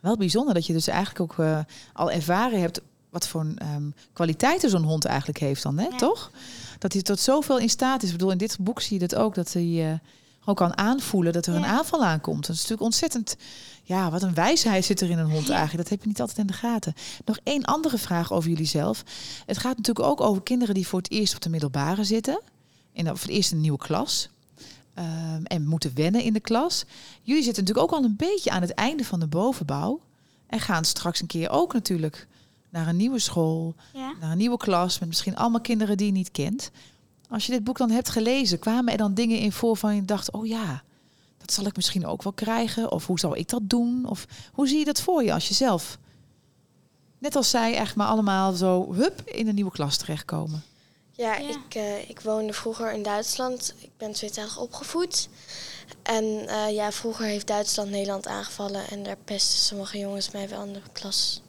Wel 0.00 0.16
bijzonder 0.16 0.54
dat 0.54 0.66
je 0.66 0.72
dus 0.72 0.86
eigenlijk 0.86 1.20
ook 1.20 1.46
eh, 1.46 1.58
al 1.92 2.10
ervaren 2.10 2.60
hebt 2.60 2.80
wat 3.10 3.28
voor 3.28 3.46
um, 3.74 3.94
kwaliteiten 4.12 4.70
zo'n 4.70 4.82
hond 4.82 5.04
eigenlijk 5.04 5.38
heeft 5.38 5.62
dan, 5.62 5.78
hè? 5.78 5.86
Ja. 5.86 5.96
toch? 5.96 6.30
Dat 6.78 6.92
hij 6.92 7.02
tot 7.02 7.20
zoveel 7.20 7.58
in 7.58 7.68
staat 7.68 8.02
is. 8.02 8.08
Ik 8.08 8.16
bedoel, 8.16 8.30
in 8.30 8.38
dit 8.38 8.56
boek 8.60 8.80
zie 8.80 9.00
je 9.00 9.06
dat 9.06 9.18
ook, 9.18 9.34
dat 9.34 9.52
hij 9.52 9.90
eh, 9.90 9.98
gewoon 10.38 10.54
kan 10.54 10.78
aanvoelen 10.78 11.32
dat 11.32 11.46
er 11.46 11.54
een 11.54 11.64
aanval 11.64 12.04
aankomt. 12.04 12.40
Dat 12.40 12.54
is 12.54 12.56
natuurlijk 12.56 12.82
ontzettend, 12.82 13.36
ja, 13.82 14.10
wat 14.10 14.22
een 14.22 14.34
wijsheid 14.34 14.84
zit 14.84 15.00
er 15.00 15.10
in 15.10 15.18
een 15.18 15.30
hond 15.30 15.48
eigenlijk. 15.48 15.82
Dat 15.82 15.88
heb 15.88 16.00
je 16.00 16.08
niet 16.08 16.20
altijd 16.20 16.38
in 16.38 16.46
de 16.46 16.52
gaten. 16.52 16.94
Nog 17.24 17.38
één 17.42 17.64
andere 17.64 17.98
vraag 17.98 18.32
over 18.32 18.50
jullie 18.50 18.66
zelf. 18.66 19.02
Het 19.46 19.58
gaat 19.58 19.76
natuurlijk 19.76 20.06
ook 20.06 20.20
over 20.20 20.42
kinderen 20.42 20.74
die 20.74 20.86
voor 20.86 20.98
het 20.98 21.10
eerst 21.10 21.34
op 21.34 21.40
de 21.40 21.50
middelbare 21.50 22.04
zitten. 22.04 22.40
In, 22.92 23.06
voor 23.06 23.14
het 23.14 23.28
eerst 23.28 23.50
in 23.50 23.56
een 23.56 23.62
nieuwe 23.62 23.78
klas. 23.78 24.28
Ehm, 24.98 25.42
en 25.44 25.66
moeten 25.66 25.94
wennen 25.94 26.22
in 26.22 26.32
de 26.32 26.40
klas. 26.40 26.84
Jullie 27.22 27.42
zitten 27.42 27.64
natuurlijk 27.64 27.92
ook 27.92 27.98
al 27.98 28.04
een 28.04 28.16
beetje 28.16 28.50
aan 28.50 28.60
het 28.60 28.74
einde 28.74 29.04
van 29.04 29.20
de 29.20 29.26
bovenbouw. 29.26 30.00
En 30.46 30.60
gaan 30.60 30.84
straks 30.84 31.20
een 31.20 31.26
keer 31.26 31.50
ook 31.50 31.72
natuurlijk 31.72 32.26
naar 32.70 32.88
een 32.88 32.96
nieuwe 32.96 33.18
school, 33.18 33.74
Ja. 33.92 34.12
naar 34.20 34.30
een 34.30 34.38
nieuwe 34.38 34.56
klas 34.56 34.98
met 34.98 35.08
misschien 35.08 35.36
allemaal 35.36 35.60
kinderen 35.60 35.96
die 35.96 36.06
je 36.06 36.12
niet 36.12 36.30
kent. 36.30 36.70
Als 37.30 37.46
je 37.46 37.52
dit 37.52 37.64
boek 37.64 37.78
dan 37.78 37.90
hebt 37.90 38.08
gelezen, 38.08 38.58
kwamen 38.58 38.92
er 38.92 38.98
dan 38.98 39.14
dingen 39.14 39.38
in 39.38 39.52
voor 39.52 39.76
van 39.76 39.94
je 39.94 40.04
dacht, 40.04 40.32
oh 40.32 40.46
ja, 40.46 40.82
dat 41.38 41.52
zal 41.52 41.66
ik 41.66 41.76
misschien 41.76 42.06
ook 42.06 42.22
wel 42.22 42.32
krijgen. 42.32 42.92
Of 42.92 43.06
hoe 43.06 43.18
zou 43.18 43.36
ik 43.38 43.48
dat 43.48 43.62
doen? 43.64 44.06
Of 44.08 44.26
hoe 44.52 44.68
zie 44.68 44.78
je 44.78 44.84
dat 44.84 45.00
voor 45.00 45.24
je 45.24 45.32
als 45.32 45.48
je 45.48 45.54
zelf, 45.54 45.98
net 47.18 47.36
als 47.36 47.50
zij, 47.50 47.74
echt 47.74 47.96
maar 47.96 48.06
allemaal 48.06 48.52
zo 48.52 48.92
hup 48.94 49.20
in 49.24 49.48
een 49.48 49.54
nieuwe 49.54 49.70
klas 49.70 49.96
terechtkomen? 49.96 50.62
Ja, 51.18 51.36
Ja. 51.36 51.48
Ik, 51.48 51.74
eh, 51.74 52.10
ik 52.10 52.20
woonde 52.20 52.52
vroeger 52.52 52.92
in 52.92 53.02
Duitsland. 53.02 53.74
Ik 53.78 53.90
ben 53.96 54.12
tweetalig 54.12 54.58
opgevoed. 54.58 55.28
En 56.02 56.48
eh, 56.48 56.74
ja, 56.74 56.92
vroeger 56.92 57.24
heeft 57.24 57.46
Duitsland 57.46 57.90
Nederland 57.90 58.26
aangevallen. 58.26 58.88
En 58.88 59.02
daar 59.02 59.16
pesten 59.24 59.58
sommige 59.58 59.98
jongens 59.98 60.30
mij 60.30 60.48
wel 60.48 60.64
in 60.64 60.72
de 60.72 60.80
klas. 60.92 61.42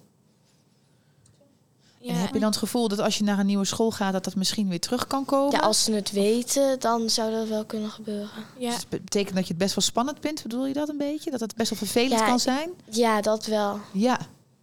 En 2.08 2.16
heb 2.16 2.34
je 2.34 2.40
dan 2.40 2.50
het 2.50 2.58
gevoel 2.58 2.88
dat 2.88 3.00
als 3.00 3.18
je 3.18 3.24
naar 3.24 3.40
een 3.40 3.46
nieuwe 3.46 3.66
school 3.66 3.92
gaat, 3.92 4.14
dat 4.14 4.24
dat 4.24 4.36
misschien 4.36 4.70
weer 4.70 4.80
terug 4.80 5.08
kan 5.08 5.26
komen? 5.26 5.52
Ja, 5.52 5.60
als 5.60 5.84
ze 5.84 5.92
het 5.92 6.12
weten, 6.12 6.80
dan 6.80 7.10
zou 7.10 7.32
dat 7.32 7.48
wel 7.48 7.66
kunnen 7.66 7.90
gebeuren. 7.90 8.30
Ja, 8.58 8.70
Dus 8.70 8.80
het 8.80 8.90
betekent 8.90 9.36
dat 9.36 9.44
je 9.44 9.54
het 9.54 9.58
best 9.58 9.76
wel 9.76 9.84
spannend 9.84 10.18
vindt, 10.22 10.44
bedoel 10.44 10.66
je 10.66 10.74
dat 10.74 10.90
een 10.90 10.98
beetje? 10.98 11.32
Dat 11.32 11.40
het 11.40 11.56
best 11.56 11.70
wel 11.70 11.80
vervelend 11.80 12.20
Ja, 12.20 12.26
kan 12.28 12.40
zijn? 12.40 12.70
Ja, 12.90 13.22
dat 13.22 13.46
wel. 13.46 13.80
Ja. 13.94 14.20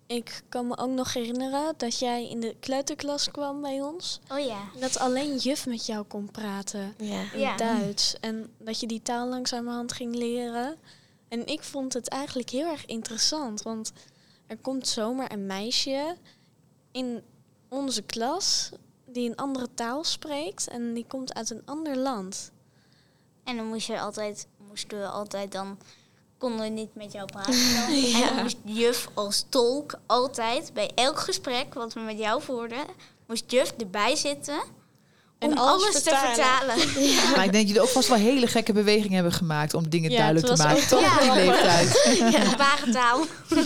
Ik 0.07 0.43
kan 0.49 0.67
me 0.67 0.77
ook 0.79 0.91
nog 0.91 1.13
herinneren 1.13 1.75
dat 1.77 1.99
jij 1.99 2.29
in 2.29 2.41
de 2.41 2.57
kleuterklas 2.61 3.31
kwam 3.31 3.61
bij 3.61 3.83
ons. 3.83 4.21
Oh 4.33 4.39
ja. 4.39 4.61
Dat 4.81 4.99
alleen 4.99 5.37
juf 5.37 5.67
met 5.67 5.87
jou 5.87 6.05
kon 6.05 6.31
praten 6.31 6.95
Ja. 6.99 7.33
in 7.33 7.41
Ja. 7.41 7.57
Duits. 7.57 8.17
En 8.21 8.55
dat 8.59 8.81
je 8.81 8.87
die 8.87 9.03
taal 9.03 9.29
langzamerhand 9.29 9.93
ging 9.93 10.15
leren. 10.15 10.77
En 11.29 11.47
ik 11.47 11.63
vond 11.63 11.93
het 11.93 12.09
eigenlijk 12.09 12.51
heel 12.51 12.67
erg 12.71 12.87
interessant. 12.87 13.63
Want 13.63 13.93
er 14.47 14.57
komt 14.57 14.89
zomaar 14.89 15.33
een 15.33 15.47
meisje 15.47 16.17
in 16.93 17.23
onze 17.69 18.03
klas 18.03 18.71
die 19.07 19.29
een 19.31 19.37
andere 19.37 19.69
taal 19.75 20.05
spreekt. 20.05 20.69
En 20.69 20.95
die 20.95 21.05
komt 21.09 21.35
uit 21.35 21.51
een 21.51 21.63
ander 21.65 21.97
land. 21.97 22.51
En 23.45 23.57
dan 23.57 23.67
moest 23.67 23.87
je 23.87 24.01
altijd, 24.01 24.47
moesten 24.69 24.99
we 24.99 25.07
altijd 25.07 25.53
dan, 25.53 25.79
konden 26.39 26.75
niet 26.75 26.95
met 26.95 27.13
jou 27.13 27.27
praten. 27.27 27.55
En 28.29 28.43
moest 28.43 28.59
juf 28.65 29.09
als 29.15 29.47
tolk 29.49 29.99
altijd, 30.07 30.71
bij 30.75 30.91
elk 30.95 31.19
gesprek 31.19 31.75
wat 31.75 31.93
we 31.93 32.01
met 32.01 32.19
jou 32.19 32.43
voerden, 32.43 32.85
moest 33.27 33.51
juf 33.51 33.71
erbij 33.79 34.17
zitten 34.17 34.61
En 35.39 35.51
om 35.51 35.59
alles 35.59 35.83
alles, 35.83 36.03
te 36.03 36.17
vertalen. 36.17 36.77
Maar 37.37 37.45
ik 37.45 37.53
denk 37.53 37.53
dat 37.53 37.67
jullie 37.67 37.81
ook 37.81 37.89
vast 37.89 38.09
wel 38.09 38.19
hele 38.19 38.47
gekke 38.47 38.73
bewegingen 38.73 39.15
hebben 39.15 39.33
gemaakt 39.33 39.75
om 39.75 39.89
dingen 39.89 40.11
Ja, 40.11 40.17
duidelijk 40.17 40.47
te 40.47 40.63
maken. 40.63 40.89
Toch 40.89 41.15
op 41.17 41.23
die 41.23 41.33
leeftijd. 41.33 41.99
Ware 42.57 42.91
taal. 42.93 43.25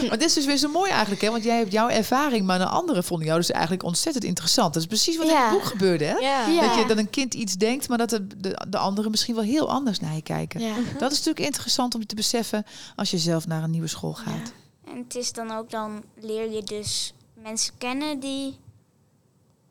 Maar 0.08 0.18
dit 0.18 0.22
is 0.22 0.34
dus 0.34 0.44
weer 0.44 0.56
zo 0.56 0.68
mooi 0.68 0.90
eigenlijk, 0.90 1.20
hè? 1.20 1.30
Want 1.30 1.44
jij 1.44 1.56
hebt 1.56 1.72
jouw 1.72 1.88
ervaring, 1.88 2.46
maar 2.46 2.58
de 2.58 2.66
anderen 2.66 3.04
vonden 3.04 3.26
jou 3.26 3.38
dus 3.38 3.50
eigenlijk 3.50 3.82
ontzettend 3.82 4.24
interessant. 4.24 4.72
Dat 4.74 4.82
is 4.82 4.88
precies 4.88 5.16
wat 5.16 5.26
in 5.26 5.32
Ja. 5.32 5.42
het 5.42 5.52
boek 5.52 5.64
gebeurde, 5.64 6.04
hè? 6.04 6.14
Ja. 6.14 6.46
Ja. 6.46 6.66
Dat, 6.66 6.74
je, 6.78 6.86
dat 6.86 6.98
een 6.98 7.10
kind 7.10 7.34
iets 7.34 7.54
denkt, 7.54 7.88
maar 7.88 7.98
dat 7.98 8.10
de, 8.10 8.26
de, 8.36 8.66
de 8.68 8.78
anderen 8.78 9.10
misschien 9.10 9.34
wel 9.34 9.44
heel 9.44 9.70
anders 9.70 10.00
naar 10.00 10.14
je 10.14 10.22
kijken. 10.22 10.60
Ja. 10.60 10.74
Dat 10.98 11.10
is 11.12 11.16
natuurlijk 11.18 11.46
interessant 11.46 11.94
om 11.94 12.06
te 12.06 12.14
beseffen 12.14 12.64
als 12.96 13.10
je 13.10 13.18
zelf 13.18 13.46
naar 13.46 13.62
een 13.62 13.70
nieuwe 13.70 13.86
school 13.88 14.12
gaat. 14.14 14.52
En 14.86 14.96
het 14.96 15.14
is 15.14 15.32
dan 15.32 15.50
ook, 15.56 15.70
dan 15.70 16.02
leer 16.20 16.50
je 16.50 16.62
dus 16.62 17.14
mensen 17.42 17.72
kennen 17.78 18.20
die 18.20 18.56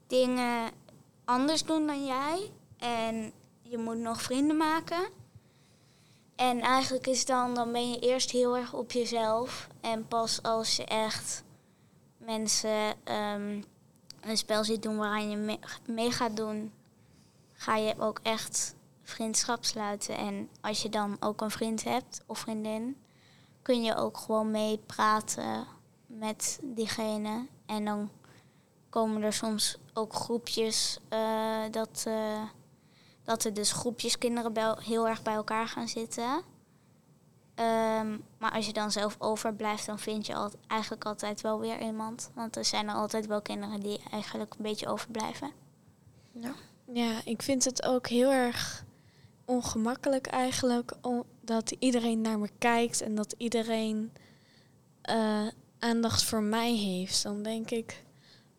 dingen 0.07 0.71
anders 1.29 1.63
doen 1.63 1.87
dan 1.87 2.05
jij. 2.05 2.51
En 2.77 3.31
je 3.61 3.77
moet 3.77 3.97
nog 3.97 4.21
vrienden 4.21 4.57
maken. 4.57 5.09
En 6.35 6.59
eigenlijk 6.61 7.07
is 7.07 7.25
dan, 7.25 7.53
dan 7.53 7.71
ben 7.71 7.91
je 7.91 7.99
eerst 7.99 8.31
heel 8.31 8.57
erg 8.57 8.73
op 8.73 8.91
jezelf. 8.91 9.67
En 9.81 10.07
pas 10.07 10.43
als 10.43 10.75
je 10.75 10.85
echt 10.85 11.43
mensen 12.17 12.93
ehm, 13.03 13.61
een 14.21 14.37
spel 14.37 14.63
ziet 14.63 14.81
doen 14.81 14.97
waaraan 14.97 15.29
je 15.29 15.37
mee, 15.37 15.59
mee 15.85 16.11
gaat 16.11 16.35
doen, 16.37 16.71
ga 17.53 17.75
je 17.75 17.93
ook 17.97 18.19
echt 18.23 18.75
vriendschap 19.03 19.65
sluiten. 19.65 20.17
En 20.17 20.49
als 20.61 20.81
je 20.81 20.89
dan 20.89 21.17
ook 21.19 21.41
een 21.41 21.51
vriend 21.51 21.83
hebt 21.83 22.23
of 22.25 22.39
vriendin, 22.39 22.97
kun 23.61 23.83
je 23.83 23.95
ook 23.95 24.17
gewoon 24.17 24.51
mee 24.51 24.77
praten 24.77 25.67
met 26.05 26.59
diegene. 26.63 27.47
En 27.65 27.85
dan 27.85 28.09
komen 28.89 29.21
er 29.21 29.33
soms 29.33 29.77
ook 29.93 30.13
groepjes, 30.13 30.99
eh, 31.09 31.63
dat, 31.71 32.03
eh, 32.07 32.43
dat 33.23 33.43
er 33.43 33.53
dus 33.53 33.71
groepjes 33.71 34.17
kinderen 34.17 34.79
heel 34.79 35.07
erg 35.07 35.21
bij 35.21 35.33
elkaar 35.33 35.67
gaan 35.67 35.87
zitten. 35.87 36.41
Ehm, 37.55 38.17
maar 38.37 38.51
als 38.51 38.65
je 38.65 38.73
dan 38.73 38.91
zelf 38.91 39.15
overblijft, 39.19 39.85
dan 39.85 39.99
vind 39.99 40.25
je 40.25 40.35
al, 40.35 40.51
eigenlijk 40.67 41.05
altijd 41.05 41.41
wel 41.41 41.59
weer 41.59 41.81
iemand. 41.81 42.31
Want 42.33 42.55
er 42.55 42.65
zijn 42.65 42.87
er 42.87 42.95
altijd 42.95 43.27
wel 43.27 43.41
kinderen 43.41 43.79
die 43.79 43.99
eigenlijk 44.11 44.53
een 44.53 44.63
beetje 44.63 44.87
overblijven. 44.87 45.51
Ja, 46.93 47.21
ik 47.25 47.41
vind 47.41 47.63
het 47.63 47.83
ook 47.83 48.07
heel 48.07 48.31
erg 48.31 48.85
ongemakkelijk 49.45 50.27
eigenlijk 50.27 50.91
dat 51.41 51.71
iedereen 51.79 52.21
naar 52.21 52.39
me 52.39 52.49
kijkt 52.57 53.01
en 53.01 53.15
dat 53.15 53.35
iedereen 53.37 54.11
eh, 55.01 55.47
aandacht 55.79 56.23
voor 56.23 56.41
mij 56.41 56.73
heeft. 56.73 57.23
Dan 57.23 57.43
denk 57.43 57.69
ik, 57.69 58.03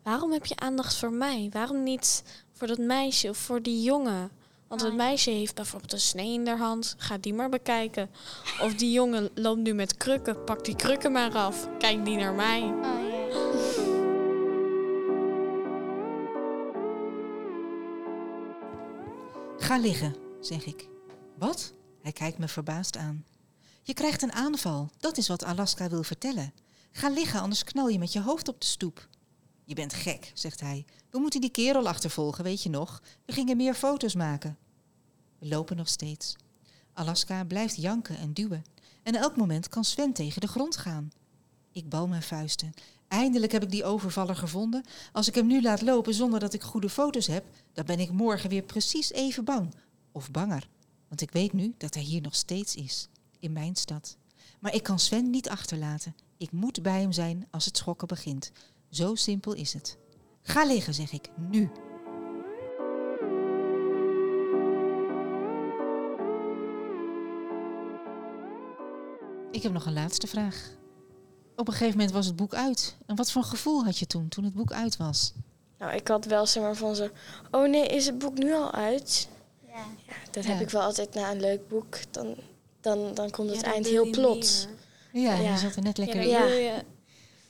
waarom 0.03 0.31
heb 0.31 0.45
je 0.45 0.55
aandacht 0.55 0.95
voor 0.95 1.13
mij? 1.13 1.49
Waarom 1.51 1.83
niet 1.83 2.23
voor 2.51 2.67
dat 2.67 2.77
meisje 2.77 3.29
of 3.29 3.37
voor 3.37 3.61
die 3.61 3.81
jongen? 3.81 4.31
Want 4.67 4.81
het 4.81 4.95
meisje 4.95 5.29
heeft 5.29 5.55
bijvoorbeeld 5.55 5.93
een 5.93 5.99
snee 5.99 6.33
in 6.33 6.47
haar 6.47 6.57
hand, 6.57 6.95
ga 6.97 7.17
die 7.17 7.33
maar 7.33 7.49
bekijken. 7.49 8.09
Of 8.61 8.73
die 8.73 8.91
jongen 8.91 9.29
loopt 9.35 9.59
nu 9.59 9.73
met 9.73 9.97
krukken, 9.97 10.43
pak 10.43 10.65
die 10.65 10.75
krukken 10.75 11.11
maar 11.11 11.33
af, 11.33 11.67
kijk 11.77 12.05
die 12.05 12.17
naar 12.17 12.33
mij. 12.33 12.61
Oh, 12.61 12.81
ja. 13.11 13.21
Ga 19.57 19.77
liggen, 19.77 20.15
zeg 20.41 20.65
ik. 20.65 20.87
Wat? 21.37 21.73
Hij 22.01 22.11
kijkt 22.11 22.37
me 22.37 22.47
verbaasd 22.47 22.97
aan. 22.97 23.25
Je 23.83 23.93
krijgt 23.93 24.21
een 24.21 24.33
aanval, 24.33 24.89
dat 24.97 25.17
is 25.17 25.27
wat 25.27 25.43
Alaska 25.43 25.89
wil 25.89 26.03
vertellen. 26.03 26.53
Ga 26.91 27.09
liggen, 27.09 27.41
anders 27.41 27.63
knal 27.63 27.87
je 27.87 27.99
met 27.99 28.13
je 28.13 28.21
hoofd 28.21 28.47
op 28.47 28.61
de 28.61 28.65
stoep. 28.67 29.07
Je 29.63 29.75
bent 29.75 29.93
gek, 29.93 30.31
zegt 30.33 30.59
hij. 30.59 30.85
We 31.09 31.19
moeten 31.19 31.41
die 31.41 31.51
kerel 31.51 31.87
achtervolgen, 31.87 32.43
weet 32.43 32.63
je 32.63 32.69
nog? 32.69 33.01
We 33.25 33.33
gingen 33.33 33.57
meer 33.57 33.73
foto's 33.73 34.15
maken. 34.15 34.57
We 35.39 35.47
lopen 35.47 35.77
nog 35.77 35.87
steeds. 35.87 36.35
Alaska 36.93 37.43
blijft 37.43 37.75
janken 37.75 38.17
en 38.17 38.33
duwen. 38.33 38.63
En 39.03 39.15
elk 39.15 39.35
moment 39.35 39.69
kan 39.69 39.83
Sven 39.83 40.13
tegen 40.13 40.41
de 40.41 40.47
grond 40.47 40.77
gaan. 40.77 41.11
Ik 41.71 41.89
bal 41.89 42.07
mijn 42.07 42.21
vuisten. 42.21 42.73
Eindelijk 43.07 43.51
heb 43.51 43.63
ik 43.63 43.71
die 43.71 43.83
overvaller 43.83 44.35
gevonden. 44.35 44.83
Als 45.11 45.27
ik 45.27 45.35
hem 45.35 45.47
nu 45.47 45.61
laat 45.61 45.81
lopen 45.81 46.13
zonder 46.13 46.39
dat 46.39 46.53
ik 46.53 46.61
goede 46.61 46.89
foto's 46.89 47.27
heb, 47.27 47.45
dan 47.73 47.85
ben 47.85 47.99
ik 47.99 48.11
morgen 48.11 48.49
weer 48.49 48.63
precies 48.63 49.11
even 49.11 49.43
bang. 49.43 49.73
Of 50.11 50.31
banger. 50.31 50.67
Want 51.07 51.21
ik 51.21 51.31
weet 51.31 51.53
nu 51.53 51.73
dat 51.77 51.93
hij 51.93 52.03
hier 52.03 52.21
nog 52.21 52.35
steeds 52.35 52.75
is. 52.75 53.07
In 53.39 53.51
mijn 53.51 53.75
stad. 53.75 54.17
Maar 54.59 54.73
ik 54.73 54.83
kan 54.83 54.99
Sven 54.99 55.29
niet 55.29 55.49
achterlaten. 55.49 56.15
Ik 56.37 56.51
moet 56.51 56.81
bij 56.81 57.01
hem 57.01 57.11
zijn 57.11 57.47
als 57.51 57.65
het 57.65 57.77
schokken 57.77 58.07
begint. 58.07 58.51
Zo 58.91 59.15
simpel 59.15 59.53
is 59.53 59.73
het. 59.73 59.97
Ga 60.41 60.65
liggen, 60.65 60.93
zeg 60.93 61.11
ik, 61.11 61.29
nu. 61.49 61.69
Ik 69.51 69.63
heb 69.63 69.71
nog 69.71 69.85
een 69.85 69.93
laatste 69.93 70.27
vraag. 70.27 70.69
Op 71.55 71.67
een 71.67 71.73
gegeven 71.73 71.97
moment 71.97 72.11
was 72.15 72.25
het 72.25 72.35
boek 72.35 72.53
uit. 72.53 72.95
En 73.05 73.15
wat 73.15 73.31
voor 73.31 73.43
gevoel 73.43 73.83
had 73.83 73.97
je 73.97 74.07
toen, 74.07 74.27
toen 74.27 74.43
het 74.43 74.53
boek 74.53 74.71
uit 74.71 74.97
was? 74.97 75.33
Nou, 75.79 75.93
ik 75.93 76.07
had 76.07 76.25
wel 76.25 76.45
zeg 76.45 76.63
maar 76.63 76.75
van 76.75 76.95
zo... 76.95 77.09
Oh 77.51 77.69
nee, 77.69 77.87
is 77.87 78.05
het 78.05 78.17
boek 78.17 78.37
nu 78.37 78.53
al 78.53 78.71
uit? 78.71 79.27
Ja. 79.67 79.73
Ja, 80.07 80.13
dat 80.31 80.43
Ja. 80.43 80.49
heb 80.51 80.61
ik 80.61 80.69
wel 80.69 80.81
altijd 80.81 81.13
na 81.13 81.31
een 81.31 81.39
leuk 81.39 81.67
boek. 81.67 81.97
Dan, 82.11 82.35
dan, 82.81 83.13
dan 83.13 83.29
komt 83.29 83.49
het 83.49 83.61
Ja, 83.61 83.73
eind 83.73 83.85
heel 83.87 84.09
plots. 84.09 84.67
Ja, 85.13 85.33
Ja. 85.35 85.51
je 85.51 85.57
zat 85.57 85.75
er 85.75 85.81
net 85.83 85.97
lekker 85.97 86.21
in. 86.21 86.83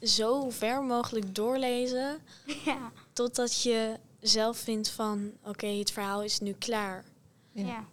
Ja. 0.02 0.08
zo 0.08 0.50
ver 0.50 0.84
mogelijk 0.84 1.36
doorlezen 1.36 2.18
ja. 2.66 2.92
totdat 3.14 3.62
je 3.62 4.00
zelf 4.20 4.58
vindt 4.58 4.90
van, 4.90 5.32
oké, 5.44 5.68
het 5.68 5.92
verhaal 5.92 6.24
is 6.24 6.40
nu 6.40 6.52
klaar. 6.54 7.04
Ja. 7.52 7.66
Ja. 7.66 7.84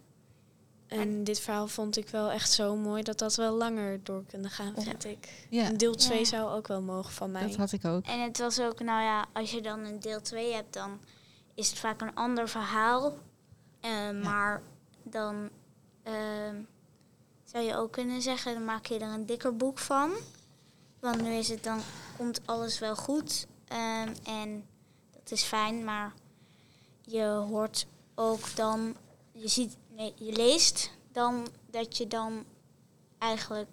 En 0.87 1.23
dit 1.23 1.39
verhaal 1.39 1.67
vond 1.67 1.97
ik 1.97 2.07
wel 2.09 2.31
echt 2.31 2.51
zo 2.51 2.75
mooi 2.75 3.03
dat 3.03 3.17
dat 3.17 3.35
wel 3.35 3.53
langer 3.53 4.03
door 4.03 4.23
kunnen 4.25 4.49
gaan, 4.51 4.73
vind 4.77 5.05
ik. 5.05 5.47
Ja, 5.49 5.63
En 5.65 5.77
deel 5.77 5.95
2 5.95 6.19
Ja. 6.19 6.25
zou 6.25 6.51
ook 6.51 6.67
wel 6.67 6.81
mogen 6.81 7.11
van 7.13 7.31
mij. 7.31 7.41
dat 7.47 7.55
had 7.55 7.71
ik 7.71 7.85
ook. 7.85 8.05
En 8.05 8.21
het 8.23 8.37
was 8.37 8.59
ook, 8.59 8.79
nou 8.79 9.01
ja, 9.03 9.25
als 9.33 9.51
je 9.51 9.61
dan 9.61 9.79
een 9.79 9.99
deel 9.99 10.21
2 10.21 10.53
hebt, 10.53 10.73
dan 10.73 10.99
is 11.53 11.69
het 11.69 11.79
vaak 11.79 12.01
een 12.01 12.15
ander 12.15 12.49
verhaal. 12.49 13.13
Eh, 13.79 14.11
Maar 14.23 14.61
dan 15.03 15.49
ehm, 16.03 16.55
zou 17.43 17.63
je 17.63 17.75
ook 17.75 17.91
kunnen 17.91 18.21
zeggen, 18.21 18.53
dan 18.53 18.65
maak 18.65 18.85
je 18.85 18.99
er 18.99 19.13
een 19.13 19.25
dikker 19.25 19.55
boek 19.55 19.77
van. 19.79 20.11
Want 20.99 21.21
nu 21.21 21.29
is 21.29 21.49
het 21.49 21.63
dan, 21.63 21.79
komt 22.17 22.41
alles 22.45 22.79
wel 22.79 22.95
goed. 22.95 23.47
Ehm, 23.67 24.13
en 24.23 24.67
dat 25.11 25.31
is 25.31 25.43
fijn, 25.43 25.83
maar 25.83 26.13
je 27.01 27.25
hoort 27.25 27.87
ook 28.15 28.55
dan, 28.55 28.95
je 29.31 29.47
ziet, 29.47 29.77
nee, 29.87 30.13
je 30.15 30.31
leest 30.31 30.91
dan 31.11 31.47
dat 31.71 31.97
je 31.97 32.07
dan 32.07 32.45
eigenlijk 33.17 33.67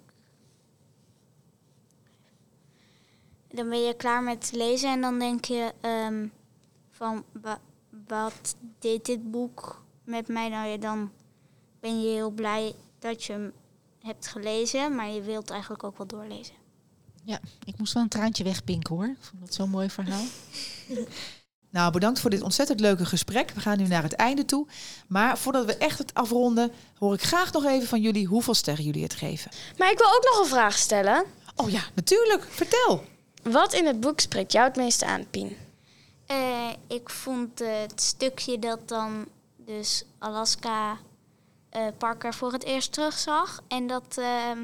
dan 3.49 3.69
ben 3.69 3.83
je 3.83 3.95
klaar 3.95 4.23
met 4.23 4.53
lezen 4.53 4.91
en 4.91 5.01
dan 5.01 5.19
denk 5.19 5.45
je 5.45 5.73
ehm, 5.81 6.29
van 6.91 7.25
wa- 7.43 7.61
wat 8.07 8.57
deed 8.79 9.05
dit 9.05 9.31
boek 9.31 9.83
met 10.05 10.29
mij? 10.29 10.49
Nou 10.49 10.69
ja, 10.69 10.77
dan 10.77 11.12
ben 11.81 12.01
je 12.01 12.09
heel 12.09 12.31
blij 12.31 12.75
dat 12.99 13.25
je 13.25 13.33
hem 13.33 13.53
hebt 13.99 14.27
gelezen, 14.27 14.95
maar 14.95 15.09
je 15.09 15.23
wilt 15.23 15.51
eigenlijk 15.51 15.85
ook 15.85 15.97
wel 15.97 16.07
doorlezen. 16.07 16.55
Ja, 17.27 17.41
ik 17.65 17.79
moest 17.79 17.93
wel 17.93 18.03
een 18.03 18.09
traantje 18.09 18.45
wegpinken 18.45 18.95
hoor. 18.95 19.05
Ik 19.05 19.25
vond 19.25 19.41
dat 19.41 19.55
zo'n 19.55 19.71
mooi 19.71 19.91
verhaal. 19.91 20.25
Nou, 21.71 21.93
bedankt 21.93 22.21
voor 22.21 22.31
dit 22.31 22.43
ontzettend 22.43 22.81
leuke 22.81 23.05
gesprek. 23.05 23.51
We 23.51 23.61
gaan 23.61 23.79
nu 23.79 23.87
naar 23.87 24.03
het 24.03 24.12
einde 24.12 24.45
toe. 24.45 24.67
Maar 25.07 25.39
voordat 25.39 25.65
we 25.65 25.77
echt 25.77 25.99
het 25.99 26.15
afronden, 26.15 26.73
hoor 26.99 27.15
ik 27.15 27.23
graag 27.23 27.53
nog 27.53 27.65
even 27.65 27.89
van 27.89 28.01
jullie 28.01 28.27
hoeveel 28.27 28.55
sterren 28.55 28.85
jullie 28.85 29.03
het 29.03 29.15
geven. 29.15 29.51
Maar 29.79 29.91
ik 29.91 29.99
wil 29.99 30.07
ook 30.07 30.25
nog 30.25 30.41
een 30.41 30.49
vraag 30.49 30.79
stellen. 30.79 31.25
Oh 31.57 31.71
ja, 31.71 31.81
natuurlijk. 31.95 32.47
Vertel. 32.51 33.05
Wat 33.43 33.73
in 33.73 33.87
het 33.87 34.01
boek 34.01 34.21
spreekt 34.21 34.53
jou 34.53 34.67
het 34.67 34.77
meeste 34.77 35.07
aan, 35.07 35.27
Pien? 35.31 35.57
Eh, 36.27 36.71
ik 36.87 37.11
vond 37.11 37.59
het 37.59 38.01
stukje 38.01 38.59
dat 38.59 38.89
dan 38.89 39.27
dus 39.57 40.05
Alaska 40.19 40.99
eh, 41.71 41.87
Parker 41.99 42.35
voor 42.35 42.53
het 42.53 42.65
eerst 42.65 42.93
terugzag. 42.93 43.62
En 43.69 43.87
dat 43.87 44.19
ehm, 44.19 44.59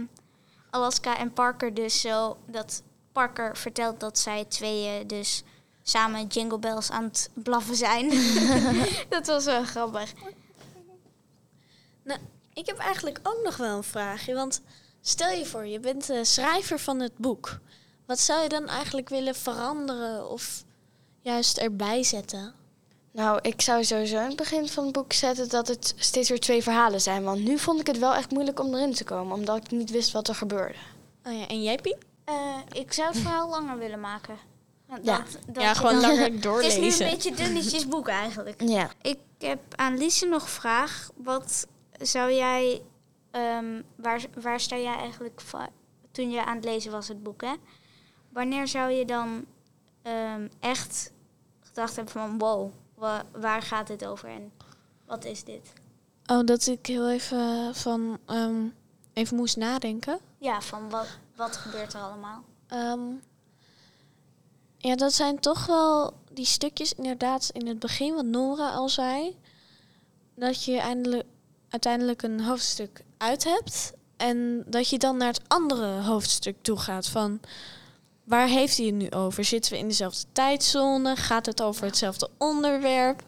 Alaska 0.73 1.19
en 1.19 1.33
Parker 1.33 1.75
dus 1.75 2.01
zo... 2.01 2.37
Dat 2.47 2.83
Parker 3.13 3.57
vertelt 3.57 4.01
dat 4.01 4.19
zij 4.19 4.45
tweeën 4.45 5.07
dus 5.07 5.43
samen 5.83 6.27
Jingle 6.27 6.59
Bells 6.59 6.91
aan 6.91 7.05
het 7.05 7.31
blaffen 7.35 7.77
zijn. 7.77 8.11
dat 9.09 9.27
was 9.27 9.45
wel 9.45 9.65
grappig. 9.65 10.13
Nou, 12.03 12.21
ik 12.53 12.67
heb 12.67 12.79
eigenlijk 12.79 13.21
ook 13.23 13.41
nog 13.45 13.57
wel 13.57 13.77
een 13.77 13.83
vraagje. 13.83 14.35
Want 14.35 14.61
stel 15.01 15.31
je 15.31 15.47
voor, 15.47 15.67
je 15.67 15.81
bent 15.81 16.07
de 16.07 16.25
schrijver 16.25 16.79
van 16.79 17.01
het 17.01 17.17
boek. 17.17 17.59
Wat 18.07 18.19
zou 18.19 18.43
je 18.43 18.49
dan 18.49 18.69
eigenlijk 18.69 19.09
willen 19.09 19.35
veranderen 19.35 20.31
of 20.31 20.65
juist 21.21 21.59
erbij 21.59 22.03
zetten? 22.03 22.55
Nou, 23.13 23.39
ik 23.43 23.61
zou 23.61 23.85
sowieso 23.85 24.17
in 24.17 24.27
het 24.27 24.37
begin 24.37 24.69
van 24.69 24.85
het 24.85 24.93
boek 24.93 25.13
zetten 25.13 25.49
dat 25.49 25.69
het 25.69 25.95
steeds 25.97 26.29
weer 26.29 26.41
twee 26.41 26.63
verhalen 26.63 27.01
zijn. 27.01 27.23
Want 27.23 27.45
nu 27.45 27.59
vond 27.59 27.81
ik 27.81 27.87
het 27.87 27.99
wel 27.99 28.15
echt 28.15 28.31
moeilijk 28.31 28.61
om 28.61 28.75
erin 28.75 28.95
te 28.95 29.05
komen, 29.05 29.37
omdat 29.37 29.57
ik 29.57 29.71
niet 29.71 29.91
wist 29.91 30.13
wat 30.13 30.29
er 30.29 30.35
gebeurde. 30.35 30.79
Oh 31.27 31.39
ja, 31.39 31.47
en 31.49 31.63
jij, 31.63 31.77
Pien? 31.77 31.97
Eh, 32.25 32.57
ik 32.73 32.93
zou 32.93 33.09
het 33.09 33.19
verhaal 33.19 33.49
langer 33.49 33.79
willen 33.79 34.01
maken. 34.01 34.37
Want 34.87 35.05
Ja. 35.05 35.19
dat- 35.19 35.39
dat 35.55 35.63
ja, 35.63 35.75
gewoon 35.75 35.93
dan- 35.93 36.01
langer 36.11 36.19
Het 36.25 36.29
is 36.29 36.35
nu 36.35 36.41
doorlezen. 36.41 37.07
een 37.07 37.13
beetje 37.13 37.35
dunnetjes 37.35 37.89
boek 37.89 38.09
eigenlijk. 38.09 38.63
Ja. 38.63 38.91
Ik 39.03 39.19
heb 39.39 39.61
aan 39.77 39.99
Lise 39.99 40.27
nog 40.27 40.43
een 40.43 40.49
vraag. 40.49 41.11
Wat 41.17 41.67
zou 42.01 42.33
jij, 42.33 42.83
ehm, 43.31 43.83
waar, 43.97 44.21
waar 44.41 44.61
sta 44.61 44.77
jij 44.77 44.97
eigenlijk 44.97 45.41
toen 46.13 46.31
je 46.31 46.45
aan 46.45 46.57
het 46.57 46.65
lezen 46.65 46.93
was 46.93 47.09
het 47.09 47.23
boek, 47.23 47.41
hè? 47.41 47.53
Wanneer 48.29 48.69
zou 48.69 48.91
je 48.91 49.05
dan 49.05 49.45
ehm, 50.03 50.49
echt 50.61 51.13
gedacht 51.61 51.97
hebben 51.97 52.13
van 52.13 52.39
wow, 52.39 52.71
wa- 53.03 53.25
waar 53.33 53.63
gaat 53.63 53.87
dit 53.87 54.05
over 54.05 54.29
en 54.29 54.53
wat 55.07 55.25
is 55.25 55.45
dit? 55.45 55.73
Oh, 56.27 56.45
dat 56.45 56.67
ik 56.67 56.87
heel 56.87 57.11
even 57.11 57.75
van 57.75 58.19
ehm, 58.27 58.67
even 59.13 59.37
moest 59.37 59.57
nadenken. 59.57 60.19
Ja, 60.39 60.61
van 60.61 60.91
wat, 60.91 61.07
wat 61.37 61.57
gebeurt 61.57 61.93
er 61.95 62.01
allemaal? 62.01 62.45
Ehm, 62.67 63.01
ja, 64.77 64.95
dat 64.97 65.13
zijn 65.13 65.41
toch 65.41 65.67
wel 65.67 66.13
die 66.33 66.45
stukjes 66.45 66.93
inderdaad 66.93 67.51
in 67.53 67.67
het 67.67 67.79
begin, 67.79 68.15
wat 68.15 68.25
Nora 68.25 68.71
al 68.71 68.89
zei. 68.89 69.39
Dat 70.35 70.65
je 70.65 70.79
eindelijk, 70.79 71.27
uiteindelijk 71.69 72.23
een 72.23 72.41
hoofdstuk 72.41 73.05
uit 73.19 73.45
hebt. 73.45 73.93
En 74.17 74.65
dat 74.67 74.89
je 74.89 74.99
dan 74.99 75.17
naar 75.17 75.29
het 75.33 75.49
andere 75.49 76.01
hoofdstuk 76.03 76.57
toe 76.63 76.77
gaat 76.79 77.07
van... 77.09 77.41
Waar 78.25 78.49
heeft 78.49 78.77
hij 78.77 78.87
het 78.87 78.95
nu 78.95 79.11
over? 79.11 79.45
Zitten 79.45 79.73
we 79.73 79.79
in 79.79 79.89
dezelfde 79.89 80.27
tijdzone? 80.33 81.17
Gaat 81.17 81.47
het 81.47 81.63
over 81.63 81.85
hetzelfde 81.85 82.29
onderwerp? 82.39 83.23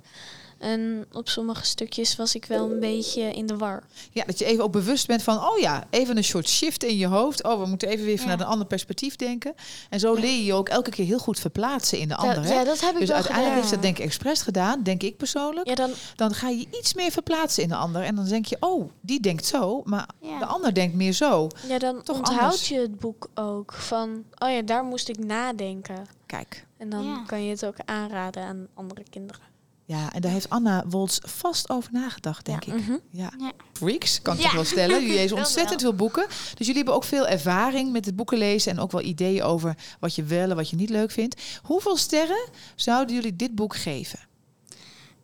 En 0.59 1.07
op 1.13 1.29
sommige 1.29 1.65
stukjes 1.65 2.17
was 2.17 2.35
ik 2.35 2.45
wel 2.45 2.71
een 2.71 2.81
beetje 2.81 3.23
in 3.23 3.47
de 3.47 3.57
war. 3.57 3.83
Ja, 4.13 4.25
dat 4.25 4.39
je 4.39 4.45
even 4.45 4.65
ook 4.65 4.73
bewust 4.73 5.07
bent 5.07 5.23
van, 5.23 5.37
oh 5.39 5.59
ja, 5.59 5.85
even 5.91 6.17
een 6.17 6.25
soort 6.25 6.49
shift 6.49 6.85
in 6.85 6.97
je 6.97 7.07
hoofd. 7.07 7.45
Oh, 7.45 7.61
we 7.61 7.67
moeten 7.67 7.89
even 7.89 8.05
weer 8.05 8.15
Ja. 8.15 8.21
vanuit 8.21 8.41
een 8.41 8.47
ander 8.47 8.67
perspectief 8.67 9.17
denken. 9.17 9.55
En 9.91 10.01
zo 10.01 10.15
leer 10.15 10.31
je 10.37 10.45
je 10.45 10.53
ook 10.55 10.69
elke 10.69 10.91
keer 10.91 11.05
heel 11.07 11.19
goed 11.19 11.39
verplaatsen 11.39 11.99
in 11.99 12.09
de 12.09 12.17
ander. 12.17 12.47
Ja, 12.47 12.65
dat 12.65 12.81
heb 12.81 12.93
ik 12.93 12.99
dus 12.99 13.09
wel 13.09 13.17
uiteindelijk 13.17 13.55
heeft 13.57 13.71
dat 13.71 13.83
denk 13.83 13.99
ik 13.99 14.05
expres 14.05 14.43
gedaan, 14.43 14.83
denk 14.83 15.03
ik 15.03 15.17
persoonlijk. 15.17 15.69
Ja, 15.69 15.75
dan, 15.75 15.91
Dan 16.17 16.35
ga 16.35 16.49
je 16.49 16.67
iets 16.71 16.95
meer 16.95 17.11
verplaatsen 17.11 17.63
in 17.63 17.69
de 17.69 17.77
ander. 17.77 18.03
En 18.03 18.15
dan 18.15 18.25
denk 18.29 18.47
je, 18.47 18.57
oh, 18.61 18.91
die 19.01 19.21
denkt 19.21 19.47
zo, 19.47 19.83
maar 19.85 20.09
Ja. 20.21 20.39
de 20.39 20.47
ander 20.47 20.75
denkt 20.75 20.95
meer 20.95 21.13
zo. 21.13 21.49
ja, 21.69 21.79
dan 21.79 22.03
Toch 22.03 22.17
onthoud 22.17 22.41
anders. 22.41 22.69
je 22.69 22.79
het 22.81 22.99
boek 22.99 23.29
ook. 23.35 23.73
Van, 23.73 24.25
oh 24.39 24.51
ja, 24.51 24.63
daar 24.63 24.85
moest 24.85 25.09
ik 25.09 25.19
nadenken. 25.19 26.07
Kijk. 26.27 26.67
En 26.77 26.89
dan 26.89 27.05
Ja. 27.05 27.23
kan 27.27 27.45
je 27.45 27.51
het 27.51 27.67
ook 27.67 27.77
aanraden 27.85 28.43
aan 28.45 28.67
andere 28.75 29.03
kinderen. 29.11 29.43
Ja, 29.87 30.13
en 30.13 30.21
daar 30.21 30.33
heeft 30.33 30.51
Anna 30.51 30.85
Wolts 30.89 31.19
vast 31.23 31.71
over 31.71 31.93
nagedacht, 31.93 32.45
denk 32.45 32.65
ik. 32.65 32.75
Mhm. 32.75 32.97
Ja. 33.11 33.33
Ja. 33.39 33.53
Freaks, 33.73 34.23
kan 34.23 34.35
ik 34.35 34.39
Ja. 34.41 34.45
toch 34.47 34.55
wel 34.55 34.65
stellen. 34.65 35.01
Jullie 35.01 35.15
lezen 35.17 35.37
ontzettend 35.37 35.81
veel 35.81 35.95
boeken. 35.95 36.27
Dus 36.29 36.57
jullie 36.67 36.75
hebben 36.75 36.95
ook 36.95 37.05
veel 37.05 37.27
ervaring 37.27 37.93
met 37.93 38.05
het 38.05 38.17
boeken 38.17 38.39
lezen. 38.39 38.73
En 38.73 38.79
ook 38.79 38.93
wel 38.93 39.01
ideeën 39.03 39.43
over 39.43 39.75
wat 40.01 40.15
je 40.15 40.23
wel 40.25 40.51
en 40.51 40.57
wat 40.57 40.71
je 40.71 40.77
niet 40.77 40.91
leuk 40.91 41.11
vindt. 41.11 41.43
Hoeveel 41.63 41.97
sterren 41.97 42.49
zouden 42.75 43.15
jullie 43.15 43.37
dit 43.37 43.55
boek 43.55 43.77
geven? 43.77 44.19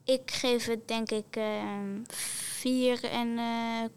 Ik 0.05 0.31
geef 0.31 0.67
het 0.67 0.89
denk 0.89 1.11
ik 1.11 1.25
ehm 1.37 1.99
4 2.09 3.05
en 3.05 3.39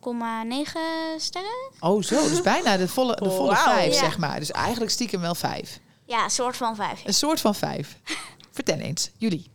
eh, 0.02 0.42
9 0.44 0.82
sterren. 1.18 1.72
Oh 1.80 2.02
zo, 2.04 2.30
dus 2.30 2.42
bijna 2.42 2.78
de 2.78 2.88
volle, 2.88 3.16
de 3.16 3.32
volle 3.38 3.52
Wauw. 3.52 3.64
vijf, 3.74 3.94
zeg 3.94 4.18
maar. 4.18 4.40
Dus 4.40 4.52
eigenlijk 4.52 4.92
stiekem 4.92 5.22
wel 5.22 5.36
vijf. 5.36 5.80
Ja, 6.06 6.24
een 6.24 6.30
soort 6.32 6.58
van 6.58 6.76
5. 6.76 7.02
Een 7.06 7.14
soort 7.14 7.40
van 7.42 7.56
vijf. 7.56 8.00
Vertel 8.52 8.78
eens, 8.78 9.12
jullie. 9.18 9.52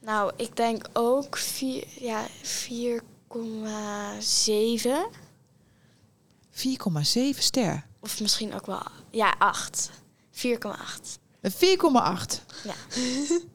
Nou, 0.00 0.32
ik 0.36 0.56
denk 0.56 0.88
ook 0.92 1.36
vier, 1.36 1.84
ja, 2.00 2.26
4,7. 2.26 2.30
4,7 6.50 7.38
ster. 7.38 7.86
Of 8.00 8.20
misschien 8.20 8.54
ook 8.54 8.66
wel, 8.66 8.82
ja, 9.10 9.34
8. 9.38 9.90
4,8. 10.30 11.18
Een 11.40 11.52
4,8. 11.52 12.44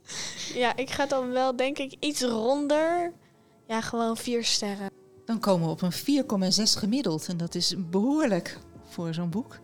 Ja, 0.53 0.75
ik 0.75 0.89
ga 0.89 1.05
dan 1.05 1.31
wel 1.31 1.55
denk 1.55 1.77
ik 1.77 1.95
iets 1.99 2.21
ronder. 2.21 3.13
Ja, 3.67 3.81
gewoon 3.81 4.17
vier 4.17 4.43
sterren. 4.43 4.89
Dan 5.25 5.39
komen 5.39 5.65
we 5.65 5.71
op 5.71 5.81
een 5.81 6.53
4,6 6.53 6.77
gemiddeld. 6.77 7.27
En 7.27 7.37
dat 7.37 7.55
is 7.55 7.75
behoorlijk 7.77 8.59
voor 8.89 9.13
zo'n 9.13 9.29
boek. 9.29 9.59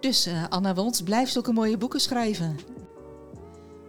Dus 0.00 0.26
eh, 0.26 0.48
Anna 0.48 0.74
Woltz, 0.74 1.00
blijf 1.00 1.30
zulke 1.30 1.52
mooie 1.52 1.76
boeken 1.76 2.00
schrijven. 2.00 2.58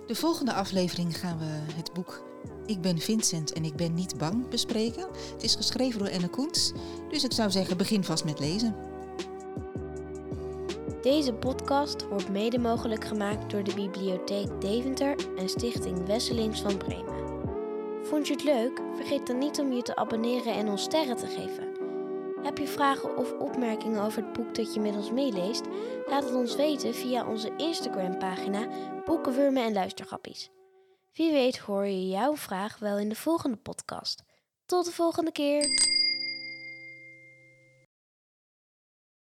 De 0.08 0.16
volgende 0.16 0.54
aflevering 0.54 1.18
gaan 1.20 1.40
we 1.40 1.74
het 1.76 1.94
boek 1.94 2.24
Ik 2.66 2.82
ben 2.82 2.98
Vincent 2.98 3.54
en 3.54 3.64
ik 3.64 3.76
ben 3.76 3.94
niet 3.94 4.18
bang 4.18 4.50
bespreken. 4.50 5.08
Het 5.34 5.44
is 5.44 5.56
geschreven 5.56 6.00
door 6.00 6.08
Enne 6.08 6.30
Koens. 6.30 6.72
Dus 7.10 7.24
ik 7.24 7.32
zou 7.32 7.52
zeggen, 7.52 7.78
begin 7.78 8.04
vast 8.04 8.26
met 8.26 8.40
lezen. 8.40 8.76
Deze 11.02 11.34
podcast 11.34 12.08
wordt 12.08 12.30
mede 12.30 12.60
mogelijk 12.60 13.06
gemaakt 13.06 13.52
door 13.52 13.64
de 13.64 13.74
Bibliotheek 13.74 14.62
Deventer 14.62 15.16
en 15.38 15.50
Stichting 15.50 16.06
Wesselings 16.06 16.62
van 16.62 16.78
Bremen. 16.78 17.14
Vond 18.04 18.28
je 18.28 18.34
het 18.34 18.44
leuk? 18.44 18.82
Vergeet 18.96 19.28
dan 19.28 19.38
niet 19.38 19.60
om 19.60 19.74
je 19.74 19.82
te 19.82 19.96
abonneren 19.96 20.54
en 20.54 20.70
ons 20.70 20.84
sterren 20.84 21.18
te 21.18 21.28
geven. 21.28 21.72
Heb 22.44 22.58
je 22.58 22.68
vragen 22.68 23.18
of 23.18 23.34
opmerkingen 23.40 24.04
over 24.04 24.24
het 24.24 24.34
boek 24.34 24.56
dat 24.56 24.74
je 24.74 24.80
met 24.80 24.96
ons 24.96 25.12
meeleest? 25.12 25.64
Laat 26.06 26.24
het 26.24 26.34
ons 26.34 26.56
weten 26.56 26.94
via 26.94 27.28
onze 27.28 27.52
Instagram-pagina 27.58 28.68
Boekenwurmen 29.06 29.64
en 29.64 29.74
Luistergrappies. 29.74 30.52
Wie 31.14 31.32
weet 31.32 31.58
hoor 31.58 31.86
je 31.86 32.08
jouw 32.08 32.36
vraag 32.38 32.80
wel 32.80 32.98
in 32.98 33.10
de 33.10 33.16
volgende 33.16 33.58
podcast. 33.58 34.24
Tot 34.66 34.86
de 34.86 34.92
volgende 34.92 35.32
keer! 35.32 35.68